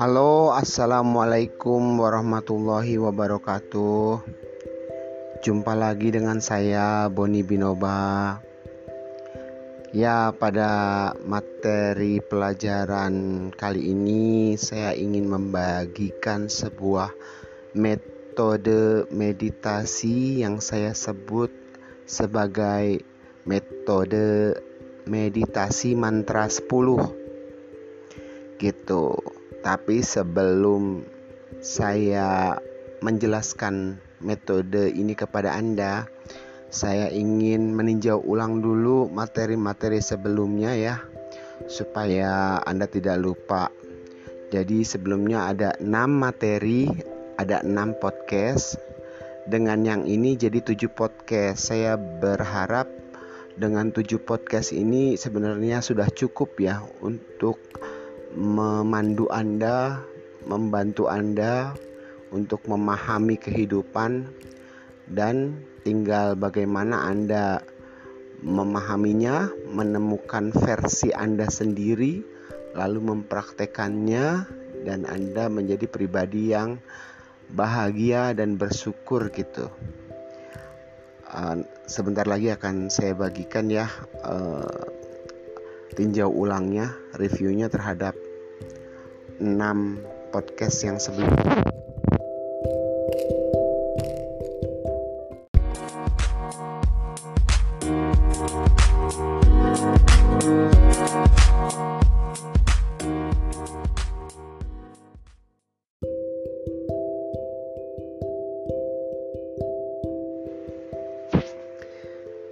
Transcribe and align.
Halo, 0.00 0.56
assalamualaikum 0.56 2.00
warahmatullahi 2.00 2.96
wabarakatuh. 2.96 4.24
Jumpa 5.44 5.76
lagi 5.76 6.08
dengan 6.08 6.40
saya, 6.40 7.04
Boni 7.12 7.44
Binoba. 7.44 8.40
Ya, 9.92 10.32
pada 10.32 11.12
materi 11.28 12.24
pelajaran 12.24 13.52
kali 13.52 13.92
ini, 13.92 14.56
saya 14.56 14.96
ingin 14.96 15.28
membagikan 15.28 16.48
sebuah 16.48 17.12
metode 17.76 19.04
meditasi 19.12 20.40
yang 20.40 20.64
saya 20.64 20.96
sebut 20.96 21.52
sebagai 22.08 23.04
metode 23.44 24.56
meditasi 25.04 25.92
mantra 25.92 26.48
10 26.48 27.20
gitu 28.56 29.29
tapi 29.60 30.00
sebelum 30.00 31.04
saya 31.60 32.56
menjelaskan 33.04 34.00
metode 34.24 34.92
ini 34.92 35.12
kepada 35.12 35.56
Anda, 35.56 36.08
saya 36.70 37.10
ingin 37.12 37.76
meninjau 37.76 38.20
ulang 38.24 38.64
dulu 38.64 39.08
materi-materi 39.12 40.00
sebelumnya 40.00 40.72
ya, 40.76 40.96
supaya 41.68 42.60
Anda 42.64 42.88
tidak 42.88 43.20
lupa. 43.20 43.68
Jadi 44.50 44.82
sebelumnya 44.82 45.52
ada 45.52 45.76
6 45.78 45.86
materi, 46.08 46.88
ada 47.36 47.60
6 47.60 48.00
podcast. 48.00 48.80
Dengan 49.50 49.82
yang 49.82 50.02
ini 50.06 50.36
jadi 50.38 50.62
7 50.62 50.88
podcast. 50.90 51.70
Saya 51.70 51.96
berharap 51.98 52.86
dengan 53.58 53.92
7 53.92 54.16
podcast 54.22 54.72
ini 54.72 55.18
sebenarnya 55.18 55.82
sudah 55.82 56.08
cukup 56.08 56.54
ya 56.60 56.82
untuk 57.02 57.58
memandu 58.34 59.26
Anda, 59.30 60.02
membantu 60.46 61.10
Anda 61.10 61.74
untuk 62.30 62.62
memahami 62.70 63.36
kehidupan 63.38 64.30
dan 65.10 65.66
tinggal 65.82 66.38
bagaimana 66.38 67.10
Anda 67.10 67.64
memahaminya, 68.40 69.52
menemukan 69.68 70.54
versi 70.54 71.12
Anda 71.12 71.50
sendiri, 71.50 72.22
lalu 72.72 72.98
mempraktekannya 73.02 74.26
dan 74.86 75.04
Anda 75.04 75.50
menjadi 75.52 75.84
pribadi 75.90 76.54
yang 76.54 76.80
bahagia 77.52 78.32
dan 78.32 78.56
bersyukur 78.56 79.28
gitu. 79.34 79.68
Uh, 81.30 81.62
sebentar 81.86 82.26
lagi 82.26 82.50
akan 82.50 82.90
saya 82.90 83.14
bagikan 83.14 83.70
ya 83.70 83.86
uh, 84.26 84.99
tinjau 85.94 86.30
ulangnya, 86.30 86.94
reviewnya 87.18 87.66
terhadap 87.66 88.14
6 89.42 89.50
podcast 90.30 90.78
yang 90.86 90.98
sebelumnya. 91.02 91.64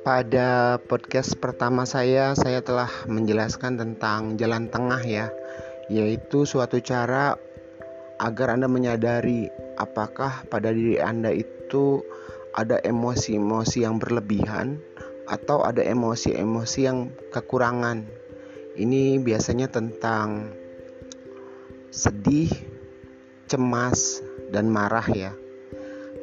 Pada 0.09 0.81
podcast 0.81 1.37
pertama 1.37 1.84
saya, 1.84 2.33
saya 2.33 2.64
telah 2.64 2.89
menjelaskan 3.12 3.77
tentang 3.77 4.41
jalan 4.41 4.73
tengah 4.73 5.05
ya, 5.05 5.28
yaitu 5.92 6.48
suatu 6.48 6.80
cara 6.80 7.36
agar 8.17 8.57
Anda 8.57 8.73
menyadari 8.73 9.52
apakah 9.77 10.48
pada 10.48 10.73
diri 10.73 10.96
Anda 10.96 11.36
itu 11.36 12.01
ada 12.57 12.80
emosi-emosi 12.80 13.85
yang 13.85 14.01
berlebihan 14.01 14.80
atau 15.29 15.61
ada 15.61 15.85
emosi-emosi 15.85 16.80
yang 16.89 17.13
kekurangan. 17.29 18.08
Ini 18.80 19.20
biasanya 19.20 19.69
tentang 19.69 20.57
sedih, 21.92 22.48
cemas, 23.45 24.25
dan 24.57 24.73
marah 24.73 25.05
ya. 25.13 25.36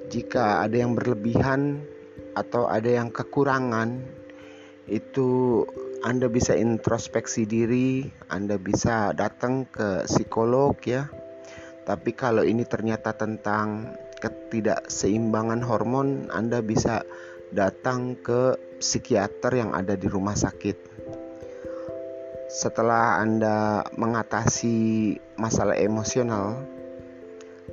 Jika 0.10 0.66
ada 0.66 0.74
yang 0.74 0.98
berlebihan, 0.98 1.86
atau 2.36 2.68
ada 2.68 2.88
yang 2.92 3.10
kekurangan 3.10 4.04
itu 4.86 5.64
Anda 6.06 6.30
bisa 6.30 6.54
introspeksi 6.54 7.50
diri, 7.50 8.06
Anda 8.30 8.62
bisa 8.62 9.16
datang 9.18 9.66
ke 9.66 10.06
psikolog 10.06 10.78
ya. 10.86 11.10
Tapi 11.86 12.14
kalau 12.14 12.46
ini 12.46 12.62
ternyata 12.68 13.18
tentang 13.18 13.98
ketidakseimbangan 14.22 15.66
hormon, 15.66 16.30
Anda 16.30 16.62
bisa 16.62 17.02
datang 17.50 18.22
ke 18.22 18.54
psikiater 18.78 19.58
yang 19.58 19.74
ada 19.74 19.98
di 19.98 20.06
rumah 20.06 20.38
sakit. 20.38 20.78
Setelah 22.46 23.18
Anda 23.22 23.86
mengatasi 23.98 25.18
masalah 25.42 25.78
emosional, 25.78 26.76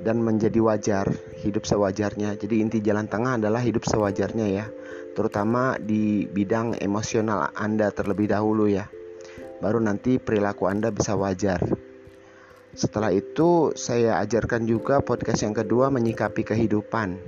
dan 0.01 0.25
menjadi 0.25 0.59
wajar 0.59 1.05
hidup 1.43 1.67
sewajarnya. 1.67 2.39
Jadi 2.39 2.63
inti 2.63 2.79
jalan 2.79 3.11
tengah 3.11 3.35
adalah 3.35 3.59
hidup 3.59 3.83
sewajarnya 3.83 4.47
ya, 4.47 4.65
terutama 5.11 5.75
di 5.75 6.23
bidang 6.25 6.79
emosional 6.79 7.51
Anda 7.51 7.91
terlebih 7.91 8.31
dahulu 8.31 8.71
ya. 8.71 8.87
Baru 9.59 9.83
nanti 9.83 10.17
perilaku 10.17 10.71
Anda 10.71 10.89
bisa 10.89 11.19
wajar. 11.19 11.59
Setelah 12.73 13.13
itu 13.13 13.75
saya 13.77 14.17
ajarkan 14.23 14.65
juga 14.65 15.03
podcast 15.03 15.45
yang 15.45 15.53
kedua 15.53 15.93
menyikapi 15.93 16.41
kehidupan 16.41 17.21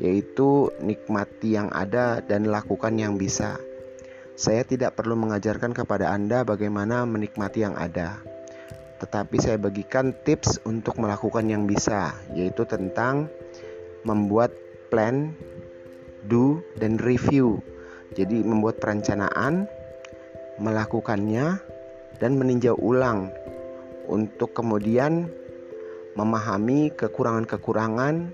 yaitu 0.00 0.72
nikmati 0.80 1.60
yang 1.60 1.68
ada 1.72 2.24
dan 2.24 2.48
lakukan 2.48 2.96
yang 2.96 3.20
bisa. 3.20 3.60
Saya 4.32 4.64
tidak 4.64 4.96
perlu 4.96 5.16
mengajarkan 5.16 5.76
kepada 5.76 6.08
Anda 6.08 6.44
bagaimana 6.48 7.04
menikmati 7.04 7.60
yang 7.60 7.76
ada 7.76 8.29
tetapi 9.00 9.40
saya 9.40 9.56
bagikan 9.56 10.12
tips 10.28 10.60
untuk 10.68 11.00
melakukan 11.00 11.48
yang 11.48 11.64
bisa, 11.64 12.12
yaitu 12.36 12.68
tentang 12.68 13.32
membuat 14.04 14.52
plan, 14.92 15.32
do, 16.28 16.60
dan 16.76 17.00
review. 17.00 17.64
Jadi, 18.12 18.44
membuat 18.44 18.76
perencanaan, 18.76 19.64
melakukannya, 20.60 21.56
dan 22.20 22.36
meninjau 22.36 22.76
ulang 22.76 23.32
untuk 24.04 24.52
kemudian 24.52 25.32
memahami 26.18 26.92
kekurangan-kekurangan 26.92 28.28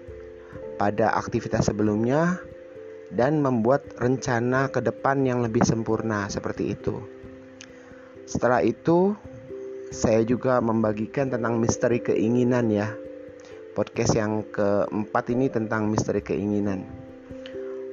pada 0.81 1.15
aktivitas 1.15 1.71
sebelumnya 1.71 2.43
dan 3.15 3.38
membuat 3.38 3.87
rencana 4.03 4.66
ke 4.66 4.83
depan 4.83 5.22
yang 5.22 5.44
lebih 5.44 5.62
sempurna 5.62 6.27
seperti 6.27 6.75
itu. 6.75 6.98
Setelah 8.27 8.66
itu, 8.66 9.15
saya 9.91 10.26
juga 10.26 10.58
membagikan 10.58 11.30
tentang 11.30 11.62
misteri 11.62 12.02
keinginan 12.02 12.70
ya. 12.70 12.91
Podcast 13.76 14.16
yang 14.16 14.42
keempat 14.50 15.30
ini 15.30 15.52
tentang 15.52 15.92
misteri 15.92 16.24
keinginan. 16.24 16.88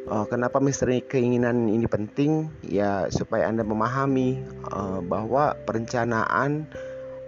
Uh, 0.03 0.27
kenapa 0.27 0.59
misteri 0.59 1.03
keinginan 1.03 1.67
ini 1.67 1.87
penting? 1.87 2.51
Ya 2.63 3.07
supaya 3.11 3.47
Anda 3.47 3.67
memahami 3.67 4.41
uh, 4.71 4.99
bahwa 5.03 5.55
perencanaan 5.67 6.67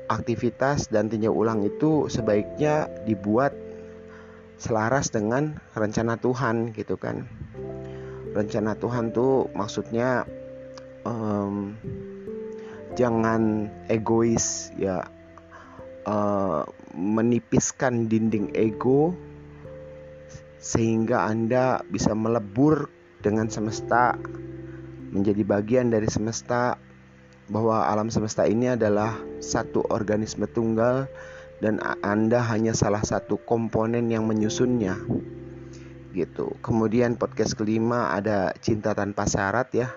aktivitas 0.07 0.91
dan 0.91 1.09
tinjau 1.11 1.33
ulang 1.33 1.65
itu 1.65 2.07
sebaiknya 2.07 2.87
dibuat 3.03 3.55
selaras 4.55 5.11
dengan 5.11 5.59
rencana 5.75 6.15
Tuhan 6.19 6.71
gitu 6.75 6.95
kan. 6.95 7.27
Rencana 8.35 8.75
Tuhan 8.75 9.15
tuh 9.15 9.47
maksudnya 9.55 10.27
um, 11.07 11.75
jangan 12.95 13.69
egois 13.91 14.71
ya. 14.79 15.05
Uh, 16.05 16.61
menipiskan 16.93 18.05
dinding 18.05 18.53
ego 18.53 19.17
sehingga 20.61 21.25
Anda 21.25 21.81
bisa 21.89 22.13
melebur 22.13 22.93
dengan 23.25 23.49
semesta 23.49 24.13
menjadi 25.09 25.41
bagian 25.41 25.89
dari 25.89 26.05
semesta 26.05 26.77
bahwa 27.49 27.89
alam 27.89 28.13
semesta 28.13 28.45
ini 28.45 28.77
adalah 28.77 29.17
satu 29.41 29.81
organisme 29.89 30.45
tunggal 30.45 31.09
dan 31.57 31.81
Anda 32.05 32.45
hanya 32.53 32.77
salah 32.77 33.01
satu 33.01 33.41
komponen 33.41 34.13
yang 34.13 34.29
menyusunnya. 34.29 34.97
Gitu. 36.13 36.53
Kemudian 36.61 37.17
podcast 37.17 37.57
kelima 37.57 38.13
ada 38.13 38.53
cinta 38.61 38.93
tanpa 38.93 39.25
syarat 39.25 39.73
ya 39.73 39.89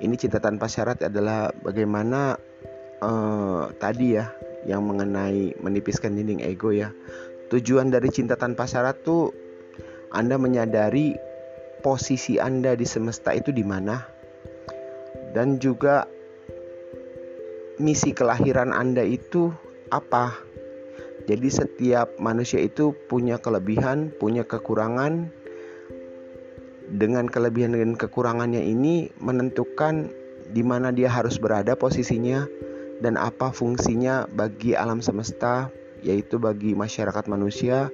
ini 0.00 0.16
cinta 0.16 0.40
tanpa 0.40 0.66
syarat 0.66 1.04
adalah 1.04 1.52
bagaimana 1.60 2.36
uh, 3.04 3.68
tadi 3.76 4.16
ya 4.16 4.32
yang 4.64 4.84
mengenai 4.84 5.56
menipiskan 5.60 6.16
dinding 6.16 6.44
ego 6.44 6.72
ya. 6.72 6.92
Tujuan 7.50 7.90
dari 7.90 8.08
cinta 8.08 8.38
tanpa 8.38 8.64
syarat 8.64 9.02
tuh 9.02 9.32
Anda 10.14 10.38
menyadari 10.40 11.16
posisi 11.84 12.36
Anda 12.36 12.76
di 12.76 12.86
semesta 12.86 13.34
itu 13.34 13.50
di 13.50 13.64
mana 13.64 14.04
dan 15.32 15.58
juga 15.58 16.06
misi 17.80 18.12
kelahiran 18.12 18.70
Anda 18.70 19.02
itu 19.02 19.50
apa 19.90 20.50
Jadi 21.28 21.46
setiap 21.52 22.16
manusia 22.18 22.58
itu 22.64 22.96
punya 23.06 23.38
kelebihan, 23.38 24.10
punya 24.18 24.42
kekurangan. 24.42 25.30
Dengan 26.90 27.30
kelebihan 27.30 27.78
dan 27.78 27.94
kekurangannya 27.94 28.66
ini 28.66 29.14
menentukan 29.22 30.10
di 30.50 30.66
mana 30.66 30.90
dia 30.90 31.06
harus 31.06 31.38
berada 31.38 31.78
posisinya 31.78 32.50
dan 32.98 33.14
apa 33.14 33.54
fungsinya 33.54 34.26
bagi 34.34 34.74
alam 34.74 34.98
semesta, 34.98 35.70
yaitu 36.02 36.42
bagi 36.42 36.74
masyarakat 36.74 37.30
manusia, 37.30 37.88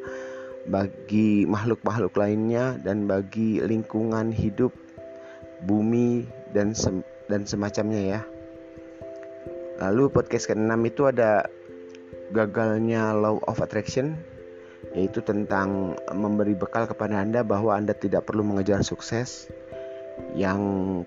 bagi 0.67 1.45
makhluk-makhluk 1.45 2.17
lainnya 2.17 2.81
dan 2.83 3.07
bagi 3.07 3.63
lingkungan 3.63 4.35
hidup 4.35 4.75
bumi 5.69 6.27
dan 6.57 6.73
sem 6.75 7.05
dan 7.31 7.47
semacamnya 7.47 8.03
ya. 8.03 8.21
Lalu 9.77 10.09
podcast 10.09 10.49
ke-6 10.49 10.73
itu 10.89 11.03
ada 11.05 11.47
gagalnya 12.33 13.13
law 13.13 13.39
of 13.47 13.61
attraction 13.61 14.17
yaitu 14.95 15.25
tentang 15.25 15.99
memberi 16.13 16.55
bekal 16.55 16.87
kepada 16.87 17.19
Anda 17.19 17.43
bahwa 17.43 17.75
Anda 17.75 17.97
tidak 17.97 18.29
perlu 18.29 18.47
mengejar 18.47 18.85
sukses. 18.87 19.51
Yang 20.33 20.61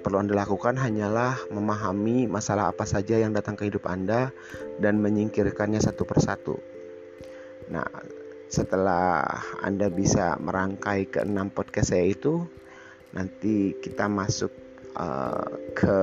perlu 0.06 0.22
Anda 0.22 0.38
lakukan 0.38 0.78
hanyalah 0.78 1.50
memahami 1.50 2.30
masalah 2.30 2.70
apa 2.70 2.86
saja 2.86 3.18
yang 3.18 3.34
datang 3.34 3.58
ke 3.58 3.66
hidup 3.66 3.90
Anda 3.90 4.30
dan 4.78 5.02
menyingkirkannya 5.02 5.82
satu 5.82 6.06
persatu. 6.06 6.62
Nah, 7.74 7.90
setelah 8.50 9.26
Anda 9.66 9.90
bisa 9.90 10.38
merangkai 10.38 11.10
ke 11.10 11.26
enam 11.26 11.50
podcast 11.50 11.94
saya 11.94 12.06
itu, 12.06 12.46
nanti 13.14 13.74
kita 13.82 14.06
masuk 14.06 14.54
uh, 14.94 15.58
ke 15.74 15.98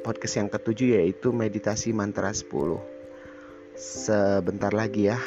podcast 0.00 0.40
yang 0.40 0.48
ketujuh 0.48 0.96
yaitu 0.96 1.32
meditasi 1.32 1.92
mantra 1.92 2.32
10 2.32 2.48
sebentar 3.76 4.72
lagi 4.72 5.08
ya 5.08 5.20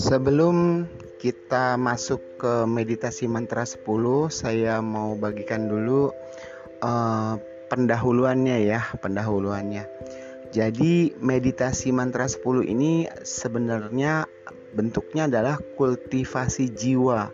Sebelum 0.00 0.88
kita 1.20 1.76
masuk 1.76 2.40
ke 2.40 2.64
meditasi 2.64 3.28
mantra 3.28 3.68
10 3.68 3.84
saya 4.32 4.80
mau 4.80 5.12
bagikan 5.12 5.68
dulu 5.68 6.08
uh, 6.80 7.36
pendahuluannya 7.68 8.64
ya 8.64 8.80
pendahuluannya. 8.96 9.84
Jadi 10.56 11.12
meditasi 11.20 11.92
mantra 11.92 12.24
10 12.24 12.64
ini 12.64 13.12
sebenarnya 13.20 14.24
bentuknya 14.72 15.28
adalah 15.28 15.60
kultivasi 15.76 16.72
jiwa. 16.72 17.28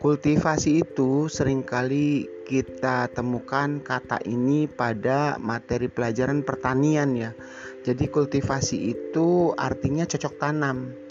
Kultivasi 0.00 0.88
itu 0.88 1.28
sering 1.28 1.60
kali 1.60 2.24
kita 2.48 3.12
temukan 3.12 3.84
kata 3.84 4.24
ini 4.24 4.64
pada 4.64 5.36
materi 5.36 5.92
pelajaran 5.92 6.40
pertanian 6.40 7.12
ya. 7.12 7.36
Jadi 7.84 8.08
kultivasi 8.08 8.96
itu 8.96 9.52
artinya 9.60 10.08
cocok 10.08 10.34
tanam 10.40 11.01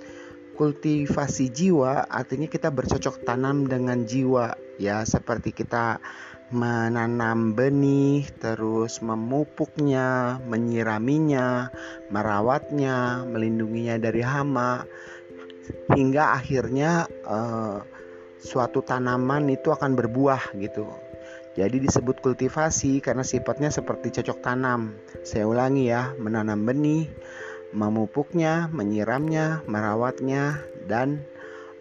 kultivasi 0.61 1.49
jiwa 1.49 2.05
artinya 2.05 2.45
kita 2.45 2.69
bercocok 2.69 3.25
tanam 3.25 3.65
dengan 3.65 4.05
jiwa 4.05 4.53
ya. 4.77 5.01
Seperti 5.01 5.57
kita 5.57 5.97
menanam 6.53 7.57
benih 7.57 8.29
terus 8.37 9.01
memupuknya 9.01 10.37
menyiraminya 10.45 11.73
merawatnya 12.13 13.25
melindunginya 13.25 13.97
dari 13.97 14.21
hama 14.21 14.85
hingga 15.97 16.37
akhirnya 16.37 17.09
uh, 17.25 17.81
suatu 18.37 18.85
tanaman 18.85 19.49
itu 19.49 19.73
akan 19.73 19.97
berbuah 19.97 20.53
gitu. 20.61 20.85
Jadi 21.57 21.81
disebut 21.81 22.21
kultivasi 22.21 23.01
karena 23.01 23.25
sifatnya 23.25 23.73
seperti 23.73 24.13
cocok 24.13 24.45
tanam. 24.45 24.93
Saya 25.25 25.49
ulangi 25.49 25.89
ya 25.89 26.13
menanam 26.21 26.69
benih 26.69 27.09
memupuknya, 27.71 28.67
menyiramnya, 28.71 29.63
merawatnya, 29.67 30.59
dan 30.87 31.23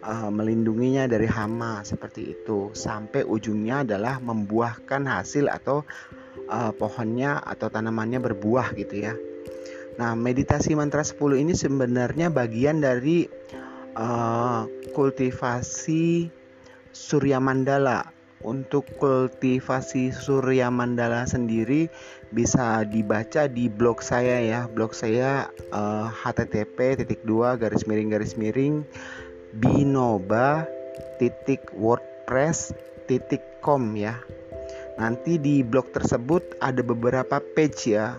uh, 0.03 0.31
melindunginya 0.31 1.05
dari 1.05 1.27
hama 1.29 1.83
seperti 1.85 2.35
itu 2.35 2.73
sampai 2.73 3.27
ujungnya 3.27 3.85
adalah 3.85 4.17
membuahkan 4.19 5.05
hasil 5.05 5.51
atau 5.51 5.85
uh, 6.49 6.71
pohonnya 6.75 7.39
atau 7.43 7.69
tanamannya 7.69 8.19
berbuah 8.19 8.73
gitu 8.75 9.05
ya. 9.07 9.13
Nah, 9.99 10.15
meditasi 10.15 10.73
mantra 10.73 11.03
10 11.03 11.43
ini 11.43 11.53
sebenarnya 11.53 12.31
bagian 12.31 12.79
dari 12.79 13.27
uh, 13.95 14.63
kultivasi 14.95 16.31
Surya 16.91 17.39
Mandala 17.43 18.07
untuk 18.41 18.87
kultivasi 18.97 20.15
Surya 20.15 20.73
Mandala 20.73 21.27
sendiri 21.29 21.91
bisa 22.31 22.87
dibaca 22.87 23.45
di 23.47 23.67
blog 23.67 23.99
saya 23.99 24.39
ya. 24.39 24.61
Blog 24.71 24.95
saya 24.95 25.51
uh, 25.75 26.07
http 26.07 27.03
titik 27.03 27.21
dua 27.27 27.59
garis 27.59 27.83
miring 27.85 28.11
garis 28.11 28.39
miring 28.39 28.87
binoba 29.59 30.63
titik 31.19 31.67
wordpress 31.75 32.71
titik 33.05 33.43
com 33.59 33.93
ya. 33.93 34.15
Nanti 34.95 35.35
di 35.39 35.63
blog 35.63 35.91
tersebut 35.91 36.59
ada 36.63 36.79
beberapa 36.83 37.39
page 37.55 37.95
ya 37.95 38.15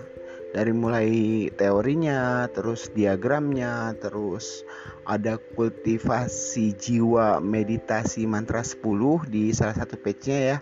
dari 0.52 0.70
mulai 0.70 1.48
teorinya, 1.56 2.44
terus 2.52 2.92
diagramnya, 2.92 3.96
terus 3.98 4.62
ada 5.08 5.40
kultivasi 5.56 6.76
jiwa 6.76 7.40
meditasi 7.40 8.28
mantra 8.28 8.60
10 8.60 9.32
di 9.32 9.50
salah 9.50 9.74
satu 9.74 9.96
page-nya 9.98 10.38
ya. 10.38 10.56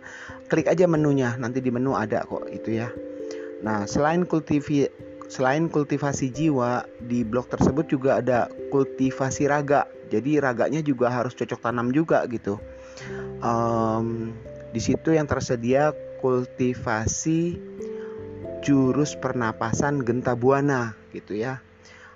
Klik 0.46 0.70
aja 0.70 0.87
menunya, 0.87 1.35
nanti 1.37 1.58
di 1.58 1.75
menu 1.75 1.99
ada 1.99 2.23
kok 2.25 2.46
itu 2.49 2.79
ya. 2.79 2.88
Nah, 3.60 3.84
selain 3.84 4.24
kultivi 4.24 4.88
selain 5.30 5.70
kultivasi 5.70 6.34
jiwa 6.34 6.82
di 7.06 7.22
blog 7.22 7.46
tersebut 7.46 7.86
juga 7.86 8.18
ada 8.18 8.50
kultivasi 8.74 9.46
raga. 9.46 9.86
Jadi 10.10 10.42
raganya 10.42 10.82
juga 10.82 11.06
harus 11.06 11.38
cocok 11.38 11.62
tanam 11.62 11.94
juga 11.94 12.26
gitu. 12.26 12.58
Um, 13.40 14.34
di 14.74 14.82
situ 14.82 15.14
yang 15.14 15.31
tersedia 15.31 15.94
kultivasi 16.19 17.56
jurus 18.60 19.17
pernapasan 19.17 20.02
genta 20.02 20.34
buana 20.34 20.98
gitu 21.14 21.38
ya. 21.38 21.62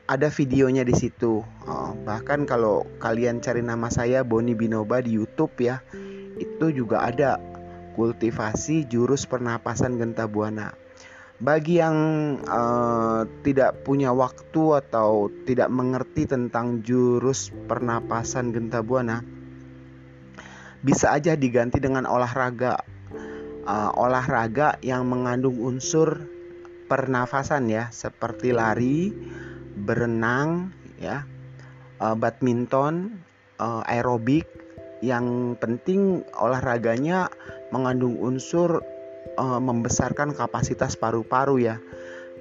Ada 0.04 0.28
videonya 0.28 0.84
di 0.84 0.92
situ. 0.92 1.40
Oh, 1.64 1.90
bahkan 2.04 2.44
kalau 2.44 2.84
kalian 3.00 3.40
cari 3.40 3.64
nama 3.64 3.88
saya 3.88 4.20
Boni 4.20 4.52
Binoba 4.52 5.00
di 5.00 5.16
YouTube 5.16 5.56
ya, 5.64 5.80
itu 6.36 6.68
juga 6.74 7.08
ada 7.08 7.40
kultivasi 7.96 8.84
jurus 8.90 9.24
pernapasan 9.24 9.96
genta 9.96 10.28
buana. 10.28 10.83
Bagi 11.44 11.76
yang 11.76 11.98
uh, 12.48 13.28
tidak 13.44 13.84
punya 13.84 14.16
waktu 14.16 14.80
atau 14.80 15.28
tidak 15.44 15.68
mengerti 15.68 16.24
tentang 16.24 16.80
jurus 16.80 17.52
pernapasan 17.68 18.48
genta 18.48 18.80
buana, 18.80 19.20
bisa 20.80 21.12
aja 21.12 21.36
diganti 21.36 21.84
dengan 21.84 22.08
olahraga. 22.08 22.80
Uh, 23.68 23.92
olahraga 23.92 24.80
yang 24.80 25.04
mengandung 25.04 25.60
unsur 25.60 26.24
pernafasan 26.88 27.68
ya 27.68 27.92
seperti 27.92 28.56
lari, 28.56 29.12
berenang 29.84 30.72
ya, 30.96 31.28
uh, 32.00 32.16
badminton, 32.16 33.20
uh, 33.60 33.84
aerobik. 33.84 34.48
Yang 35.04 35.60
penting 35.60 36.24
olahraganya 36.40 37.28
mengandung 37.68 38.16
unsur 38.16 38.80
uh, 39.36 39.60
membesarkan 39.60 40.32
kapasitas 40.36 40.96
paru-paru 40.98 41.62
ya. 41.62 41.76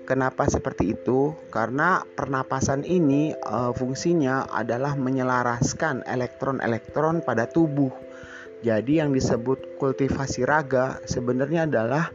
Kenapa 0.04 0.44
seperti 0.52 1.00
itu? 1.00 1.32
Karena 1.48 2.04
pernapasan 2.04 2.84
ini 2.84 3.32
uh, 3.32 3.72
fungsinya 3.72 4.52
adalah 4.52 5.00
menyelaraskan 5.00 6.04
elektron-elektron 6.04 7.24
pada 7.24 7.48
tubuh. 7.48 7.92
Jadi 8.64 9.00
yang 9.00 9.16
disebut 9.16 9.80
kultivasi 9.80 10.44
raga 10.44 11.00
sebenarnya 11.08 11.68
adalah 11.68 12.12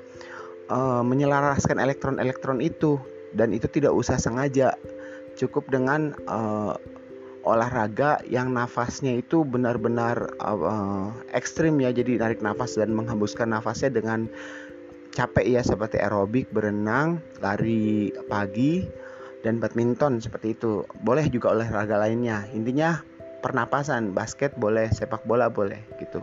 uh, 0.69 1.01
menyelaraskan 1.01 1.81
elektron-elektron 1.81 2.61
itu 2.61 3.01
dan 3.33 3.53
itu 3.53 3.69
tidak 3.69 3.93
usah 3.97 4.17
sengaja 4.21 4.77
cukup 5.37 5.69
dengan 5.73 6.13
uh, 6.29 6.77
olahraga 7.49 8.21
yang 8.29 8.53
nafasnya 8.53 9.17
itu 9.17 9.43
benar-benar 9.43 10.37
uh, 10.39 11.09
ekstrim 11.33 11.81
ya. 11.81 11.89
Jadi 11.89 12.21
narik 12.21 12.45
nafas 12.45 12.77
dan 12.77 12.93
menghembuskan 12.93 13.49
nafasnya 13.49 13.89
dengan 13.89 14.29
capek 15.17 15.59
ya 15.59 15.63
seperti 15.65 15.99
aerobik 15.99 16.53
berenang 16.53 17.19
lari 17.41 18.15
pagi 18.29 18.85
dan 19.43 19.59
badminton 19.59 20.21
seperti 20.21 20.55
itu. 20.55 20.85
Boleh 21.03 21.27
juga 21.33 21.57
olahraga 21.57 21.97
lainnya. 21.99 22.45
Intinya 22.53 23.01
pernapasan 23.41 24.13
basket 24.13 24.55
boleh 24.59 24.91
sepak 24.93 25.25
bola 25.25 25.49
boleh 25.49 25.79
gitu. 25.99 26.23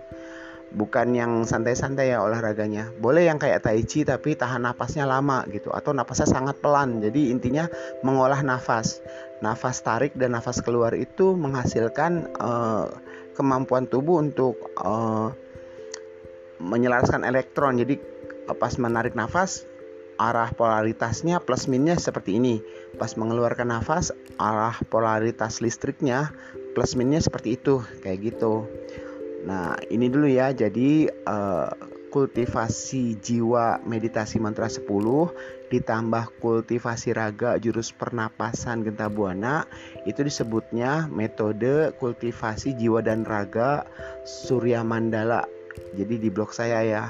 Bukan 0.75 1.15
yang 1.15 1.47
santai-santai 1.47 2.11
ya 2.11 2.19
olahraganya. 2.19 2.91
Boleh 2.99 3.31
yang 3.31 3.39
kayak 3.39 3.63
tai 3.63 3.85
chi 3.87 4.03
tapi 4.03 4.35
tahan 4.35 4.67
nafasnya 4.67 5.07
lama 5.07 5.47
gitu. 5.47 5.71
Atau 5.71 5.95
nafasnya 5.95 6.27
sangat 6.27 6.59
pelan. 6.59 6.99
Jadi 6.99 7.31
intinya 7.31 7.69
mengolah 8.03 8.43
nafas 8.43 8.99
nafas 9.43 9.83
tarik 9.83 10.15
dan 10.15 10.37
nafas 10.37 10.63
keluar 10.63 10.95
itu 10.95 11.35
menghasilkan 11.35 12.31
uh, 12.39 12.87
kemampuan 13.35 13.87
tubuh 13.87 14.23
untuk 14.23 14.55
uh, 14.79 15.35
menyelaraskan 16.59 17.27
elektron. 17.27 17.75
Jadi 17.79 17.99
pas 18.55 18.73
menarik 18.79 19.17
nafas 19.17 19.67
arah 20.15 20.47
polaritasnya 20.55 21.43
plus 21.43 21.67
minusnya 21.67 21.99
seperti 21.99 22.39
ini. 22.39 22.63
Pas 22.95 23.11
mengeluarkan 23.19 23.75
nafas 23.75 24.15
arah 24.39 24.75
polaritas 24.87 25.59
listriknya 25.59 26.31
plus 26.71 26.95
minusnya 26.95 27.27
seperti 27.27 27.59
itu 27.59 27.83
kayak 27.99 28.31
gitu. 28.31 28.67
Nah, 29.43 29.75
ini 29.91 30.07
dulu 30.07 30.31
ya. 30.31 30.55
Jadi 30.55 31.11
uh, 31.27 31.69
kultivasi 32.15 33.19
jiwa 33.19 33.83
meditasi 33.83 34.39
mantra 34.39 34.71
10 34.71 34.87
ditambah 35.73 36.37
kultivasi 36.41 37.15
raga 37.17 37.57
jurus 37.57 37.89
pernapasan 37.89 38.85
genta 38.85 39.09
buana 39.09 39.65
itu 40.05 40.21
disebutnya 40.21 41.09
metode 41.09 41.93
kultivasi 41.97 42.77
jiwa 42.77 43.01
dan 43.01 43.25
raga 43.25 43.85
surya 44.25 44.85
mandala 44.85 45.45
jadi 45.97 46.15
di 46.21 46.29
blog 46.29 46.53
saya 46.53 46.85
ya 46.85 47.05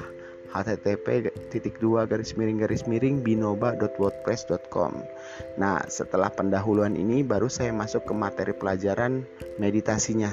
http 0.55 1.27
titik 1.51 1.75
dua 1.83 2.07
garis 2.07 2.39
miring 2.39 2.63
garis 2.63 2.87
miring 2.87 3.19
binoba.wordpress.com 3.19 5.03
Nah 5.59 5.83
setelah 5.91 6.31
pendahuluan 6.31 6.95
ini 6.95 7.27
baru 7.27 7.51
saya 7.51 7.75
masuk 7.75 8.07
ke 8.07 8.13
materi 8.15 8.55
pelajaran 8.55 9.27
meditasinya 9.59 10.31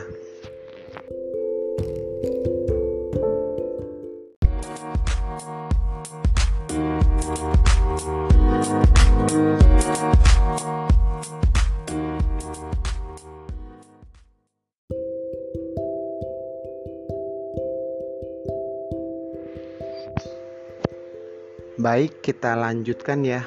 Baik, 21.83 22.23
kita 22.23 22.55
lanjutkan 22.55 23.27
ya. 23.27 23.43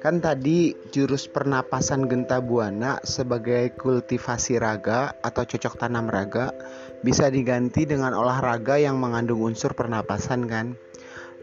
Kan 0.00 0.24
tadi 0.24 0.72
jurus 0.88 1.28
pernapasan 1.28 2.08
genta 2.08 2.40
buana 2.40 3.04
sebagai 3.04 3.76
kultivasi 3.76 4.56
raga 4.56 5.12
atau 5.20 5.44
cocok 5.44 5.76
tanam 5.76 6.08
raga 6.08 6.56
bisa 7.04 7.28
diganti 7.28 7.84
dengan 7.84 8.16
olahraga 8.16 8.80
yang 8.80 8.96
mengandung 8.96 9.44
unsur 9.44 9.76
pernapasan 9.76 10.48
kan. 10.48 10.72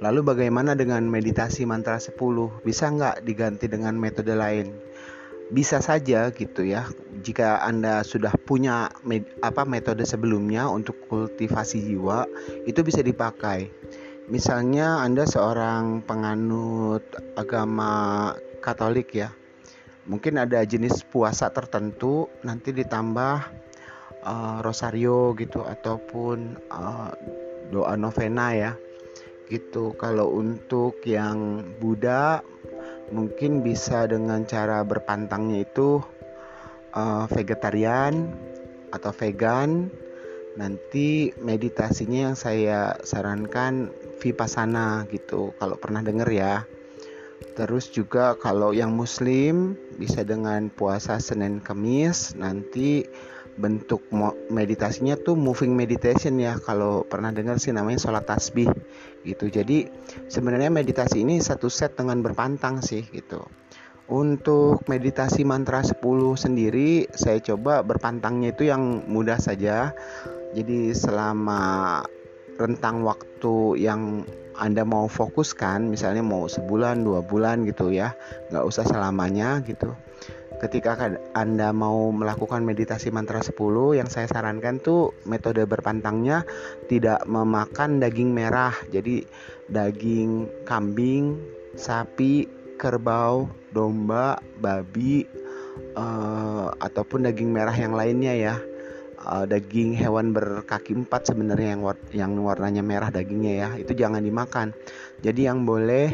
Lalu 0.01 0.25
bagaimana 0.25 0.73
dengan 0.73 1.05
meditasi 1.05 1.69
mantra 1.69 2.01
10? 2.01 2.17
Bisa 2.65 2.89
nggak 2.89 3.21
diganti 3.21 3.69
dengan 3.69 3.93
metode 3.93 4.33
lain? 4.33 4.73
Bisa 5.53 5.85
saja 5.85 6.33
gitu 6.33 6.65
ya. 6.65 6.89
Jika 7.21 7.61
Anda 7.61 8.01
sudah 8.01 8.33
punya 8.41 8.89
apa 9.45 9.61
metode 9.69 10.01
sebelumnya 10.01 10.65
untuk 10.65 10.97
kultivasi 11.05 11.77
jiwa, 11.93 12.25
itu 12.65 12.81
bisa 12.81 13.05
dipakai 13.05 13.69
misalnya 14.27 15.01
Anda 15.01 15.25
seorang 15.29 16.01
penganut 16.05 17.03
agama 17.37 18.33
Katolik 18.61 19.13
ya, 19.13 19.29
mungkin 20.09 20.41
ada 20.41 20.65
jenis 20.65 21.05
puasa 21.05 21.53
tertentu 21.53 22.25
nanti 22.41 22.73
ditambah 22.73 23.37
uh, 24.25 24.57
rosario 24.65 25.37
gitu 25.37 25.61
ataupun 25.61 26.57
uh, 26.73 27.13
doa 27.69 27.93
novena 27.93 28.53
ya 28.57 28.71
gitu. 29.49 29.93
Kalau 30.01 30.33
untuk 30.33 31.05
yang 31.05 31.61
Buddha 31.77 32.41
mungkin 33.13 33.61
bisa 33.61 34.09
dengan 34.09 34.49
cara 34.49 34.81
berpantangnya 34.81 35.61
itu 35.61 36.01
uh, 36.97 37.29
vegetarian 37.29 38.33
atau 38.89 39.13
vegan 39.13 39.93
nanti 40.55 41.35
meditasinya 41.43 42.31
yang 42.31 42.37
saya 42.39 42.95
sarankan 43.03 43.91
vipassana 44.19 45.07
gitu 45.11 45.55
kalau 45.59 45.75
pernah 45.79 46.03
denger 46.03 46.29
ya. 46.31 46.55
Terus 47.55 47.91
juga 47.91 48.35
kalau 48.35 48.75
yang 48.75 48.91
muslim 48.95 49.79
bisa 49.95 50.23
dengan 50.23 50.67
puasa 50.71 51.19
Senin 51.19 51.63
Kamis 51.63 52.35
nanti 52.35 53.07
bentuk 53.55 54.03
meditasinya 54.51 55.15
tuh 55.15 55.39
moving 55.39 55.71
meditation 55.71 56.35
ya. 56.39 56.59
Kalau 56.59 57.07
pernah 57.07 57.31
dengar 57.31 57.55
sih 57.59 57.71
namanya 57.71 58.03
sholat 58.03 58.27
tasbih 58.27 58.67
gitu. 59.23 59.47
Jadi 59.47 59.87
sebenarnya 60.27 60.67
meditasi 60.67 61.23
ini 61.23 61.39
satu 61.39 61.71
set 61.71 61.95
dengan 61.95 62.19
berpantang 62.19 62.83
sih 62.83 63.07
gitu. 63.11 63.43
Untuk 64.05 64.85
meditasi 64.85 65.41
mantra 65.47 65.81
10 65.81 65.97
sendiri 66.37 67.09
saya 67.15 67.41
coba 67.41 67.81
berpantangnya 67.81 68.53
itu 68.53 68.69
yang 68.69 69.07
mudah 69.09 69.39
saja. 69.39 69.95
Jadi 70.53 70.93
selama 70.93 72.03
rentang 72.55 73.03
waktu 73.03 73.79
yang 73.79 74.23
anda 74.55 74.87
mau 74.87 75.11
fokuskan 75.11 75.91
misalnya 75.91 76.23
mau 76.23 76.47
sebulan 76.47 77.03
dua 77.03 77.19
bulan 77.19 77.67
gitu 77.67 77.91
ya 77.91 78.15
nggak 78.51 78.65
usah 78.65 78.87
selamanya 78.87 79.59
gitu. 79.67 79.91
Ketika 80.55 80.95
anda 81.35 81.75
mau 81.75 82.15
melakukan 82.15 82.63
meditasi 82.63 83.11
mantra 83.11 83.43
10 83.43 83.99
yang 83.99 84.07
saya 84.07 84.23
sarankan 84.31 84.79
tuh 84.79 85.11
metode 85.27 85.67
berpantangnya 85.67 86.47
tidak 86.87 87.27
memakan 87.27 87.99
daging 87.99 88.31
merah. 88.31 88.71
Jadi 88.87 89.27
daging 89.67 90.47
kambing 90.63 91.35
sapi 91.75 92.47
kerbau 92.79 93.51
domba 93.75 94.39
babi 94.63 95.27
uh, 95.99 96.71
ataupun 96.79 97.27
daging 97.27 97.51
merah 97.51 97.75
yang 97.75 97.91
lainnya 97.91 98.31
ya 98.31 98.55
uh, 99.25 99.45
daging 99.49 99.97
hewan 99.97 100.31
berkaki 100.31 100.93
empat 100.93 101.33
sebenarnya 101.33 101.75
yang 101.75 101.81
war 101.81 101.97
yang 102.13 102.31
warnanya 102.39 102.85
merah 102.85 103.09
dagingnya 103.09 103.53
ya. 103.57 103.69
Itu 103.81 103.97
jangan 103.97 104.21
dimakan. 104.21 104.71
Jadi 105.25 105.49
yang 105.49 105.65
boleh 105.65 106.13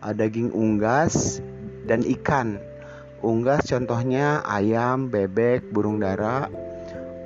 uh, 0.00 0.14
daging 0.14 0.54
unggas 0.54 1.42
dan 1.84 2.06
ikan. 2.06 2.62
Unggas 3.24 3.66
contohnya 3.68 4.44
ayam 4.46 5.10
bebek 5.10 5.68
burung 5.72 5.98
dara. 5.98 6.46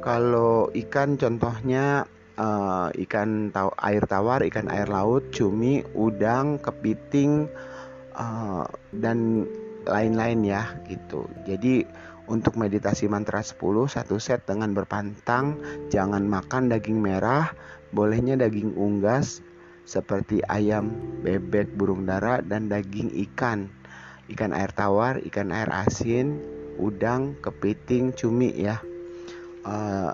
Kalau 0.01 0.71
ikan 0.73 1.19
contohnya 1.19 2.07
uh, 2.39 2.89
ikan 2.95 3.51
taw 3.51 3.75
air 3.83 4.07
tawar 4.07 4.47
ikan 4.47 4.71
air 4.71 4.87
laut 4.87 5.35
cumi 5.35 5.83
udang 5.99 6.63
kepiting 6.63 7.51
uh, 8.15 8.65
dan 8.95 9.45
lain-lain 9.85 10.41
ya 10.47 10.63
gitu. 10.87 11.27
Jadi 11.43 11.83
untuk 12.29 12.61
meditasi 12.61 13.09
mantra 13.09 13.41
10 13.41 13.57
satu 13.89 14.21
set 14.21 14.45
dengan 14.45 14.77
berpantang, 14.77 15.57
jangan 15.89 16.29
makan 16.29 16.69
daging 16.69 17.01
merah, 17.01 17.51
bolehnya 17.91 18.37
daging 18.37 18.77
unggas 18.77 19.41
seperti 19.89 20.45
ayam, 20.53 20.93
bebek, 21.25 21.73
burung 21.73 22.05
dara 22.05 22.45
dan 22.45 22.69
daging 22.69 23.09
ikan. 23.29 23.73
Ikan 24.29 24.53
air 24.53 24.69
tawar, 24.77 25.25
ikan 25.25 25.49
air 25.49 25.73
asin, 25.73 26.37
udang, 26.77 27.33
kepiting, 27.41 28.13
cumi 28.13 28.53
ya. 28.53 28.77
Uh, 29.65 30.13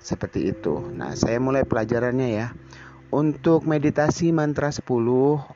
seperti 0.00 0.52
itu. 0.52 0.80
Nah, 0.96 1.12
saya 1.12 1.36
mulai 1.36 1.68
pelajarannya 1.68 2.28
ya. 2.32 2.48
Untuk 3.12 3.68
meditasi 3.68 4.32
mantra 4.32 4.72
10 4.72 4.84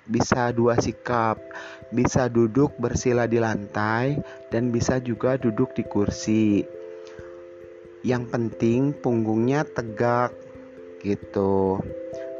bisa 0.04 0.52
dua 0.52 0.76
sikap, 0.76 1.40
bisa 1.88 2.28
duduk 2.28 2.76
bersila 2.76 3.24
di 3.24 3.40
lantai 3.40 4.20
dan 4.52 4.68
bisa 4.68 5.00
juga 5.00 5.40
duduk 5.40 5.72
di 5.72 5.84
kursi. 5.86 6.62
Yang 8.04 8.24
penting 8.30 8.80
punggungnya 9.00 9.64
tegak 9.64 10.36
gitu. 11.00 11.80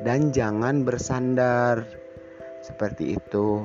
Dan 0.05 0.31
jangan 0.31 0.85
bersandar. 0.85 1.89
Seperti 2.63 3.17
itu. 3.17 3.65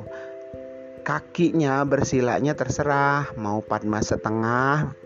Kakinya 1.04 1.84
bersilanya 1.84 2.56
terserah 2.56 3.36
mau 3.36 3.60
padma 3.60 4.00
setengah 4.00 5.03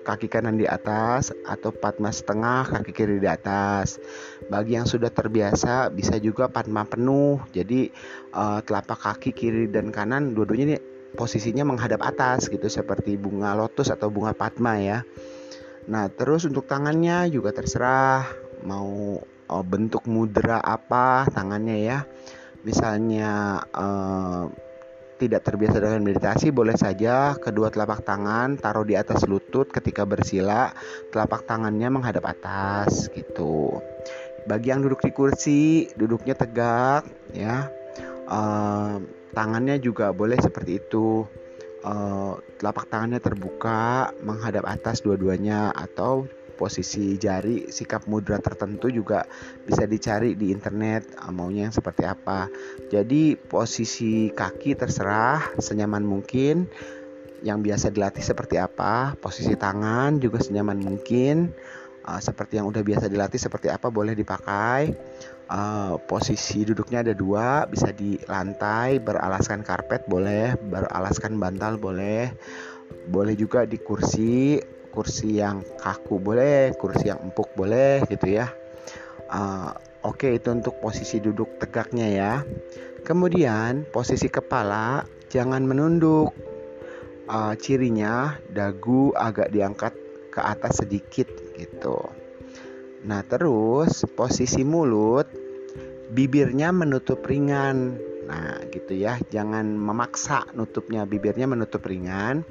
kaki 0.00 0.26
kanan 0.32 0.56
di 0.56 0.64
atas 0.64 1.30
atau 1.44 1.70
padma 1.70 2.08
setengah 2.10 2.66
kaki 2.68 2.92
kiri 2.92 3.16
di 3.20 3.28
atas. 3.28 4.00
Bagi 4.48 4.76
yang 4.80 4.88
sudah 4.88 5.12
terbiasa 5.12 5.92
bisa 5.92 6.16
juga 6.16 6.48
padma 6.48 6.88
penuh. 6.88 7.40
Jadi 7.52 7.92
uh, 8.32 8.60
telapak 8.64 8.98
kaki 8.98 9.30
kiri 9.36 9.64
dan 9.68 9.92
kanan 9.92 10.32
dua-duanya 10.32 10.64
ini 10.64 10.76
posisinya 11.14 11.66
menghadap 11.66 12.00
atas 12.06 12.46
gitu 12.48 12.70
seperti 12.70 13.18
bunga 13.18 13.52
lotus 13.58 13.90
atau 13.90 14.08
bunga 14.08 14.32
padma 14.32 14.78
ya. 14.78 14.98
Nah 15.90 16.06
terus 16.08 16.46
untuk 16.46 16.64
tangannya 16.70 17.28
juga 17.28 17.50
terserah 17.50 18.24
mau 18.64 19.20
uh, 19.50 19.64
bentuk 19.64 20.06
mudra 20.06 20.62
apa 20.62 21.26
tangannya 21.30 21.76
ya. 21.82 21.98
Misalnya 22.62 23.64
uh, 23.72 24.69
tidak 25.20 25.44
terbiasa 25.44 25.84
dengan 25.84 26.00
meditasi, 26.00 26.48
boleh 26.48 26.72
saja 26.72 27.36
kedua 27.36 27.68
telapak 27.68 28.00
tangan 28.00 28.56
taruh 28.56 28.88
di 28.88 28.96
atas 28.96 29.28
lutut 29.28 29.68
ketika 29.68 30.08
bersila, 30.08 30.72
telapak 31.12 31.44
tangannya 31.44 31.92
menghadap 31.92 32.24
atas 32.24 33.12
gitu. 33.12 33.78
bagi 34.48 34.72
yang 34.72 34.80
duduk 34.80 35.04
di 35.04 35.12
kursi 35.12 35.92
duduknya 36.00 36.32
tegak 36.32 37.04
ya 37.36 37.68
uh, 38.24 38.96
tangannya 39.36 39.76
juga 39.82 40.14
boleh 40.16 40.40
seperti 40.40 40.80
itu 40.80 41.28
uh, 41.84 42.34
telapak 42.58 42.88
tangannya 42.88 43.20
terbuka 43.20 44.10
menghadap 44.24 44.64
atas 44.66 45.02
dua-duanya 45.04 45.74
atau 45.74 46.24
posisi 46.60 47.16
jari 47.16 47.72
sikap 47.72 48.04
mudra 48.04 48.36
tertentu 48.36 48.92
juga 48.92 49.24
bisa 49.64 49.88
dicari 49.88 50.36
di 50.36 50.52
internet 50.52 51.16
uh, 51.16 51.32
maunya 51.32 51.64
yang 51.64 51.72
seperti 51.72 52.04
apa. 52.04 52.52
Jadi 52.92 53.40
posisi 53.40 54.28
kaki 54.28 54.76
terserah 54.76 55.56
senyaman 55.56 56.04
mungkin. 56.04 56.68
Yang 57.40 57.58
biasa 57.64 57.86
dilatih 57.88 58.20
seperti 58.20 58.60
apa 58.60 59.16
posisi 59.16 59.56
tangan 59.56 60.20
juga 60.20 60.44
senyaman 60.44 60.76
mungkin. 60.76 61.48
Uh, 62.04 62.20
seperti 62.20 62.60
yang 62.60 62.68
udah 62.68 62.84
biasa 62.84 63.08
dilatih 63.08 63.40
seperti 63.40 63.72
apa 63.72 63.88
boleh 63.88 64.12
dipakai. 64.12 64.92
Uh, 65.50 65.96
posisi 66.06 66.62
duduknya 66.62 67.02
ada 67.02 67.10
dua 67.16 67.66
bisa 67.66 67.90
di 67.90 68.14
lantai 68.30 69.02
beralaskan 69.02 69.66
karpet 69.66 70.04
boleh 70.04 70.52
beralaskan 70.68 71.40
bantal 71.40 71.80
boleh. 71.80 72.28
Boleh 73.08 73.32
juga 73.38 73.64
di 73.64 73.80
kursi 73.80 74.60
kursi 74.90 75.38
yang 75.38 75.62
kaku 75.78 76.18
boleh 76.18 76.74
kursi 76.76 77.10
yang 77.10 77.22
empuk 77.22 77.54
boleh 77.54 78.04
gitu 78.10 78.36
ya 78.38 78.50
uh, 79.30 79.72
oke 80.02 80.20
okay, 80.20 80.36
itu 80.36 80.50
untuk 80.50 80.78
posisi 80.82 81.22
duduk 81.22 81.62
tegaknya 81.62 82.06
ya 82.10 82.32
kemudian 83.06 83.88
posisi 83.88 84.28
kepala 84.28 85.06
jangan 85.30 85.62
menunduk 85.64 86.34
uh, 87.30 87.54
cirinya 87.56 88.36
dagu 88.50 89.14
agak 89.16 89.54
diangkat 89.54 89.94
ke 90.30 90.40
atas 90.42 90.82
sedikit 90.82 91.26
gitu 91.58 92.20
Nah, 93.00 93.24
terus 93.24 94.04
posisi 94.12 94.60
mulut 94.60 95.24
bibirnya 96.12 96.68
menutup 96.68 97.24
ringan. 97.24 97.96
Nah, 98.28 98.60
gitu 98.68 98.92
ya. 98.92 99.16
Jangan 99.32 99.64
memaksa 99.72 100.44
nutupnya, 100.52 101.08
bibirnya 101.08 101.48
menutup 101.48 101.80
ringan. 101.88 102.44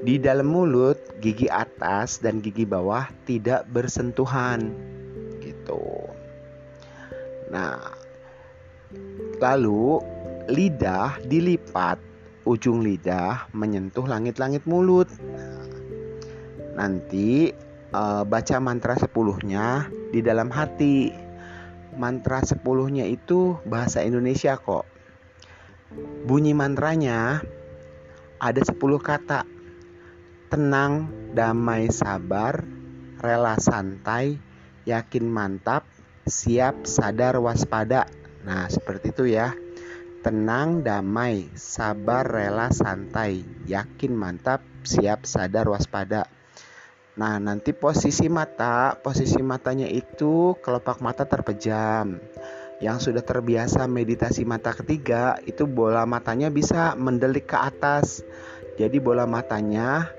Di 0.00 0.16
dalam 0.16 0.48
mulut, 0.48 0.96
gigi 1.20 1.44
atas 1.44 2.24
dan 2.24 2.40
gigi 2.40 2.64
bawah 2.64 3.04
tidak 3.28 3.68
bersentuhan. 3.68 4.72
Gitu. 5.44 5.84
Nah, 7.52 7.76
lalu 9.44 10.00
lidah 10.48 11.20
dilipat, 11.28 12.00
ujung 12.48 12.80
lidah 12.80 13.44
menyentuh 13.52 14.08
langit-langit 14.08 14.64
mulut. 14.64 15.06
Nanti 16.80 17.52
uh, 17.92 18.24
baca 18.24 18.56
mantra 18.56 18.96
sepuluhnya 18.96 19.92
di 20.16 20.24
dalam 20.24 20.48
hati. 20.48 21.12
Mantra 22.00 22.40
sepuluhnya 22.40 23.04
itu 23.04 23.60
bahasa 23.68 24.00
Indonesia 24.00 24.56
kok. 24.56 24.88
Bunyi 26.24 26.56
mantranya 26.56 27.44
ada 28.40 28.62
sepuluh 28.64 28.96
kata. 28.96 29.59
Tenang, 30.50 31.06
damai, 31.30 31.94
sabar, 31.94 32.66
rela 33.22 33.54
santai, 33.54 34.34
yakin 34.82 35.30
mantap, 35.30 35.86
siap, 36.26 36.90
sadar, 36.90 37.38
waspada. 37.38 38.10
Nah, 38.42 38.66
seperti 38.66 39.14
itu 39.14 39.30
ya. 39.30 39.54
Tenang, 40.26 40.82
damai, 40.82 41.46
sabar, 41.54 42.26
rela, 42.26 42.74
santai, 42.74 43.46
yakin, 43.70 44.10
mantap, 44.10 44.66
siap, 44.82 45.22
sadar, 45.22 45.70
waspada. 45.70 46.26
Nah, 47.14 47.38
nanti 47.38 47.70
posisi 47.70 48.26
mata, 48.26 48.98
posisi 48.98 49.38
matanya 49.46 49.86
itu 49.86 50.58
kelopak 50.58 50.98
mata 50.98 51.30
terpejam. 51.30 52.18
Yang 52.82 52.98
sudah 53.06 53.22
terbiasa 53.22 53.86
meditasi 53.86 54.42
mata 54.42 54.74
ketiga, 54.74 55.38
itu 55.46 55.62
bola 55.70 56.02
matanya 56.10 56.50
bisa 56.50 56.98
mendelik 56.98 57.54
ke 57.54 57.54
atas. 57.54 58.26
Jadi 58.74 58.98
bola 58.98 59.30
matanya 59.30 60.10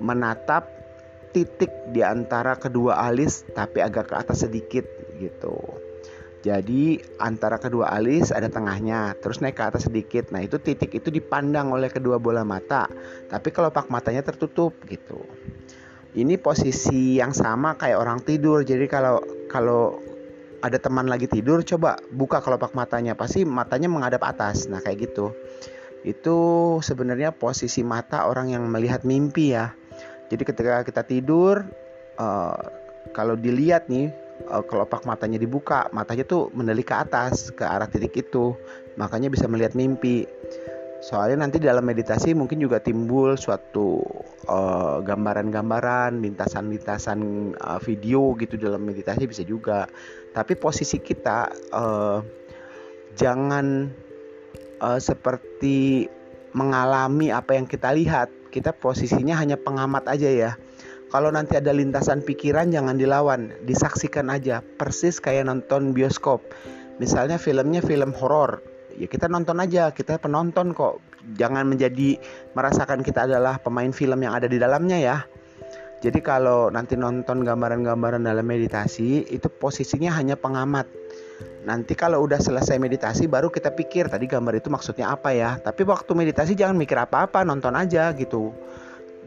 menatap 0.00 0.66
titik 1.30 1.70
di 1.94 2.02
antara 2.02 2.58
kedua 2.58 2.98
alis 3.06 3.46
tapi 3.54 3.78
agak 3.78 4.10
ke 4.10 4.14
atas 4.18 4.42
sedikit 4.42 4.82
gitu. 5.22 5.54
Jadi 6.40 6.96
antara 7.20 7.60
kedua 7.60 7.92
alis 7.92 8.32
ada 8.32 8.48
tengahnya, 8.48 9.12
terus 9.20 9.44
naik 9.44 9.60
ke 9.60 9.64
atas 9.64 9.92
sedikit. 9.92 10.32
Nah 10.32 10.40
itu 10.40 10.56
titik 10.56 10.88
itu 10.96 11.12
dipandang 11.12 11.68
oleh 11.68 11.92
kedua 11.92 12.16
bola 12.16 12.48
mata, 12.48 12.88
tapi 13.28 13.52
kelopak 13.52 13.92
matanya 13.92 14.24
tertutup 14.24 14.72
gitu. 14.88 15.20
Ini 16.16 16.40
posisi 16.40 17.20
yang 17.20 17.36
sama 17.36 17.76
kayak 17.76 18.00
orang 18.00 18.24
tidur. 18.24 18.64
Jadi 18.64 18.88
kalau 18.88 19.20
kalau 19.52 20.00
ada 20.64 20.80
teman 20.80 21.12
lagi 21.12 21.28
tidur 21.28 21.60
coba 21.60 22.00
buka 22.08 22.40
kelopak 22.40 22.72
matanya. 22.72 23.12
Pasti 23.12 23.44
matanya 23.44 23.92
menghadap 23.92 24.24
atas. 24.24 24.64
Nah 24.64 24.80
kayak 24.80 25.12
gitu. 25.12 25.36
Itu 26.08 26.38
sebenarnya 26.80 27.36
posisi 27.36 27.84
mata 27.84 28.24
orang 28.24 28.48
yang 28.56 28.64
melihat 28.72 29.04
mimpi 29.04 29.52
ya 29.52 29.76
jadi 30.30 30.42
ketika 30.46 30.74
kita 30.86 31.02
tidur 31.04 31.66
uh, 32.16 32.56
kalau 33.12 33.34
dilihat 33.34 33.90
nih 33.90 34.14
uh, 34.48 34.62
kelopak 34.64 35.04
matanya 35.04 35.36
dibuka 35.36 35.90
matanya 35.90 36.24
tuh 36.24 36.48
mendelik 36.56 36.88
ke 36.88 36.96
atas 36.96 37.50
ke 37.50 37.66
arah 37.66 37.90
titik 37.90 38.16
itu 38.16 38.54
makanya 38.96 39.28
bisa 39.28 39.50
melihat 39.50 39.74
mimpi 39.74 40.24
Soalnya 41.00 41.48
nanti 41.48 41.56
dalam 41.56 41.88
meditasi 41.88 42.36
mungkin 42.36 42.60
juga 42.60 42.76
timbul 42.76 43.40
suatu 43.40 44.04
uh, 44.44 45.00
gambaran-gambaran, 45.00 46.20
lintasan-lintasan 46.20 47.20
uh, 47.56 47.80
video 47.80 48.36
gitu 48.36 48.60
dalam 48.60 48.84
meditasi 48.84 49.24
bisa 49.24 49.40
juga. 49.40 49.88
Tapi 50.36 50.60
posisi 50.60 51.00
kita 51.00 51.48
uh, 51.72 52.20
jangan 53.16 53.88
uh, 54.84 55.00
seperti 55.00 56.04
mengalami 56.52 57.32
apa 57.32 57.56
yang 57.56 57.64
kita 57.64 57.96
lihat. 57.96 58.28
Kita 58.50 58.74
posisinya 58.74 59.38
hanya 59.38 59.56
pengamat 59.56 60.10
aja 60.10 60.28
ya. 60.28 60.52
Kalau 61.10 61.30
nanti 61.34 61.58
ada 61.58 61.74
lintasan 61.74 62.22
pikiran 62.22 62.70
jangan 62.70 62.98
dilawan, 62.98 63.50
disaksikan 63.66 64.30
aja. 64.30 64.62
Persis 64.62 65.18
kayak 65.18 65.46
nonton 65.46 65.90
bioskop. 65.90 66.42
Misalnya 67.02 67.40
filmnya 67.40 67.82
film 67.82 68.12
horor, 68.14 68.62
ya 69.00 69.08
kita 69.08 69.32
nonton 69.32 69.56
aja 69.64 69.88
kita 69.96 70.20
penonton 70.20 70.76
kok 70.76 71.00
jangan 71.36 71.64
menjadi 71.68 72.20
merasakan 72.52 73.00
kita 73.00 73.24
adalah 73.24 73.56
pemain 73.56 73.88
film 73.96 74.20
yang 74.20 74.36
ada 74.36 74.44
di 74.44 74.60
dalamnya 74.60 75.00
ya 75.00 75.16
jadi 76.00 76.20
kalau 76.24 76.68
nanti 76.68 76.96
nonton 77.00 77.44
gambaran-gambaran 77.44 78.24
dalam 78.24 78.44
meditasi 78.44 79.24
itu 79.28 79.48
posisinya 79.48 80.12
hanya 80.16 80.36
pengamat 80.36 80.84
nanti 81.60 81.92
kalau 81.92 82.24
udah 82.24 82.40
selesai 82.40 82.80
meditasi 82.80 83.28
baru 83.28 83.52
kita 83.52 83.72
pikir 83.76 84.08
tadi 84.08 84.24
gambar 84.24 84.56
itu 84.56 84.72
maksudnya 84.72 85.12
apa 85.12 85.32
ya 85.36 85.60
tapi 85.60 85.84
waktu 85.84 86.12
meditasi 86.16 86.56
jangan 86.56 86.76
mikir 86.76 86.96
apa-apa 86.96 87.44
nonton 87.44 87.76
aja 87.76 88.12
gitu 88.16 88.52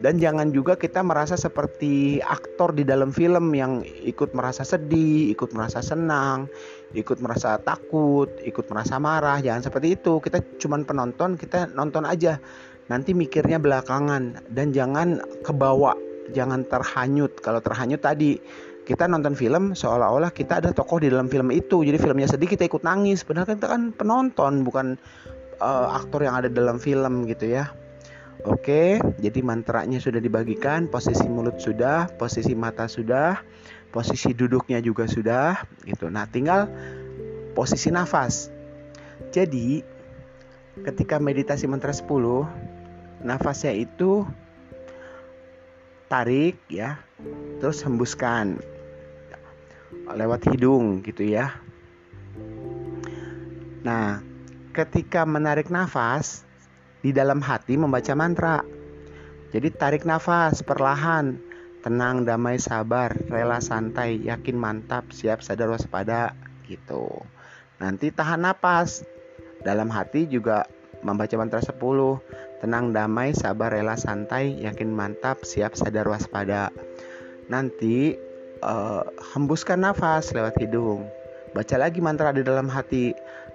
dan 0.02 0.18
jangan 0.18 0.50
juga 0.50 0.74
kita 0.74 1.06
merasa 1.06 1.38
seperti 1.38 2.18
aktor 2.18 2.74
di 2.74 2.82
dalam 2.82 3.14
film 3.14 3.54
yang 3.54 3.86
ikut 4.02 4.34
merasa 4.34 4.66
sedih, 4.66 5.30
ikut 5.30 5.54
merasa 5.54 5.78
senang, 5.78 6.50
ikut 6.98 7.22
merasa 7.22 7.62
takut, 7.62 8.26
ikut 8.42 8.66
merasa 8.66 8.98
marah. 8.98 9.38
Jangan 9.38 9.62
seperti 9.62 9.94
itu. 9.94 10.18
Kita 10.18 10.42
cuma 10.58 10.82
penonton, 10.82 11.38
kita 11.38 11.70
nonton 11.78 12.02
aja. 12.10 12.42
Nanti 12.90 13.14
mikirnya 13.14 13.62
belakangan 13.62 14.50
dan 14.50 14.74
jangan 14.74 15.22
kebawa, 15.46 15.94
jangan 16.34 16.66
terhanyut. 16.66 17.38
Kalau 17.38 17.62
terhanyut 17.62 18.02
tadi 18.02 18.42
kita 18.84 19.08
nonton 19.08 19.32
film 19.32 19.72
seolah-olah 19.72 20.28
kita 20.28 20.60
ada 20.60 20.70
tokoh 20.70 21.00
di 21.00 21.08
dalam 21.08 21.26
film 21.32 21.48
itu. 21.48 21.80
Jadi 21.82 21.96
filmnya 21.96 22.28
sedih 22.28 22.48
kita 22.48 22.68
ikut 22.68 22.84
nangis. 22.84 23.24
Padahal 23.24 23.48
kita 23.48 23.66
kan 23.66 23.96
penonton 23.96 24.60
bukan 24.60 25.00
uh, 25.58 25.96
aktor 25.96 26.20
yang 26.24 26.36
ada 26.36 26.52
dalam 26.52 26.76
film 26.76 27.24
gitu 27.24 27.48
ya. 27.48 27.72
Oke, 28.44 29.00
jadi 29.24 29.40
mantranya 29.40 29.96
sudah 29.96 30.20
dibagikan, 30.20 30.84
posisi 30.92 31.24
mulut 31.32 31.56
sudah, 31.64 32.12
posisi 32.20 32.52
mata 32.52 32.84
sudah, 32.84 33.40
posisi 33.88 34.36
duduknya 34.36 34.84
juga 34.84 35.08
sudah, 35.08 35.64
gitu. 35.88 36.12
Nah, 36.12 36.28
tinggal 36.28 36.68
posisi 37.56 37.88
nafas. 37.88 38.52
Jadi, 39.32 39.80
ketika 40.84 41.16
meditasi 41.16 41.64
mantra 41.64 41.96
10, 41.96 42.44
nafasnya 43.24 43.72
itu 43.80 44.28
tarik 46.12 46.60
ya, 46.68 47.00
terus 47.64 47.80
hembuskan 47.80 48.60
lewat 50.12 50.52
hidung 50.52 51.00
gitu 51.00 51.24
ya. 51.24 51.56
Nah, 53.84 54.20
ketika 54.72 55.24
menarik 55.24 55.68
nafas, 55.68 56.44
di 57.04 57.12
dalam 57.12 57.44
hati 57.44 57.76
membaca 57.76 58.16
mantra. 58.16 58.64
Jadi 59.52 59.68
tarik 59.76 60.08
nafas 60.08 60.64
perlahan, 60.64 61.36
tenang, 61.84 62.24
damai, 62.24 62.56
sabar, 62.56 63.12
rela, 63.28 63.60
santai, 63.60 64.24
yakin, 64.24 64.56
mantap, 64.56 65.12
siap, 65.12 65.44
sadar, 65.44 65.68
waspada, 65.68 66.32
gitu. 66.64 67.06
Nanti 67.76 68.08
tahan 68.08 68.48
nafas. 68.48 69.04
Dalam 69.60 69.92
hati 69.92 70.24
juga 70.24 70.64
membaca 71.04 71.36
mantra 71.36 71.60
10, 71.60 71.76
tenang, 72.64 72.96
damai, 72.96 73.36
sabar, 73.36 73.68
rela, 73.68 74.00
santai, 74.00 74.64
yakin, 74.64 74.88
mantap, 74.88 75.44
siap, 75.44 75.76
sadar, 75.76 76.08
waspada. 76.08 76.72
Nanti 77.52 78.16
uh, 78.62 79.02
hembuskan 79.34 79.82
nafas 79.82 80.30
lewat 80.30 80.54
hidung. 80.60 81.08
Baca 81.54 81.76
lagi 81.78 81.98
mantra 81.98 82.30
di 82.30 82.42
dalam 82.46 82.70
hati. 82.70 83.14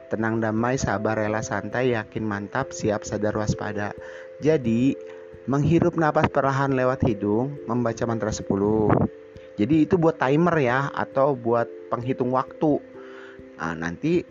Tenang 0.09 0.41
damai, 0.41 0.73
sabar, 0.75 1.21
rela, 1.21 1.45
santai, 1.45 1.93
yakin, 1.93 2.25
mantap, 2.25 2.73
siap, 2.73 3.05
sadar, 3.05 3.37
waspada. 3.37 3.93
Jadi, 4.41 4.97
menghirup 5.45 5.93
napas 5.93 6.25
perlahan 6.33 6.73
lewat 6.73 7.05
hidung, 7.05 7.61
membaca 7.69 8.09
mantra 8.09 8.33
10. 8.33 8.49
Jadi 9.59 9.75
itu 9.85 9.99
buat 9.99 10.17
timer 10.17 10.55
ya 10.63 10.89
atau 10.95 11.37
buat 11.37 11.67
penghitung 11.91 12.31
waktu. 12.33 12.79
Nah, 13.59 13.75
nanti 13.75 14.23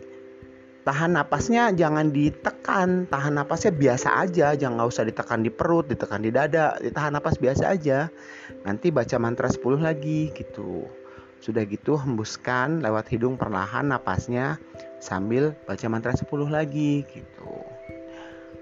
tahan 0.83 1.15
napasnya 1.15 1.71
jangan 1.75 2.11
ditekan. 2.11 3.07
Tahan 3.09 3.33
napasnya 3.35 3.71
biasa 3.75 4.23
aja. 4.23 4.55
Jangan 4.55 4.79
nggak 4.79 4.91
usah 4.91 5.05
ditekan 5.07 5.43
di 5.43 5.51
perut 5.51 5.87
ditekan 5.89 6.23
di 6.23 6.31
dada. 6.31 6.75
Ditahan 6.79 7.15
napas 7.15 7.37
biasa 7.39 7.75
aja. 7.75 8.07
Nanti 8.63 8.91
baca 8.93 9.15
mantra 9.21 9.47
10 9.51 9.79
lagi 9.79 10.31
gitu. 10.35 10.87
Sudah 11.39 11.63
gitu 11.63 11.95
hembuskan 11.95 12.83
lewat 12.83 13.07
hidung 13.11 13.39
perlahan 13.39 13.87
napasnya 13.91 14.59
sambil 14.99 15.55
baca 15.63 15.87
mantra 15.87 16.11
10 16.11 16.27
lagi 16.51 17.07
gitu. 17.07 17.53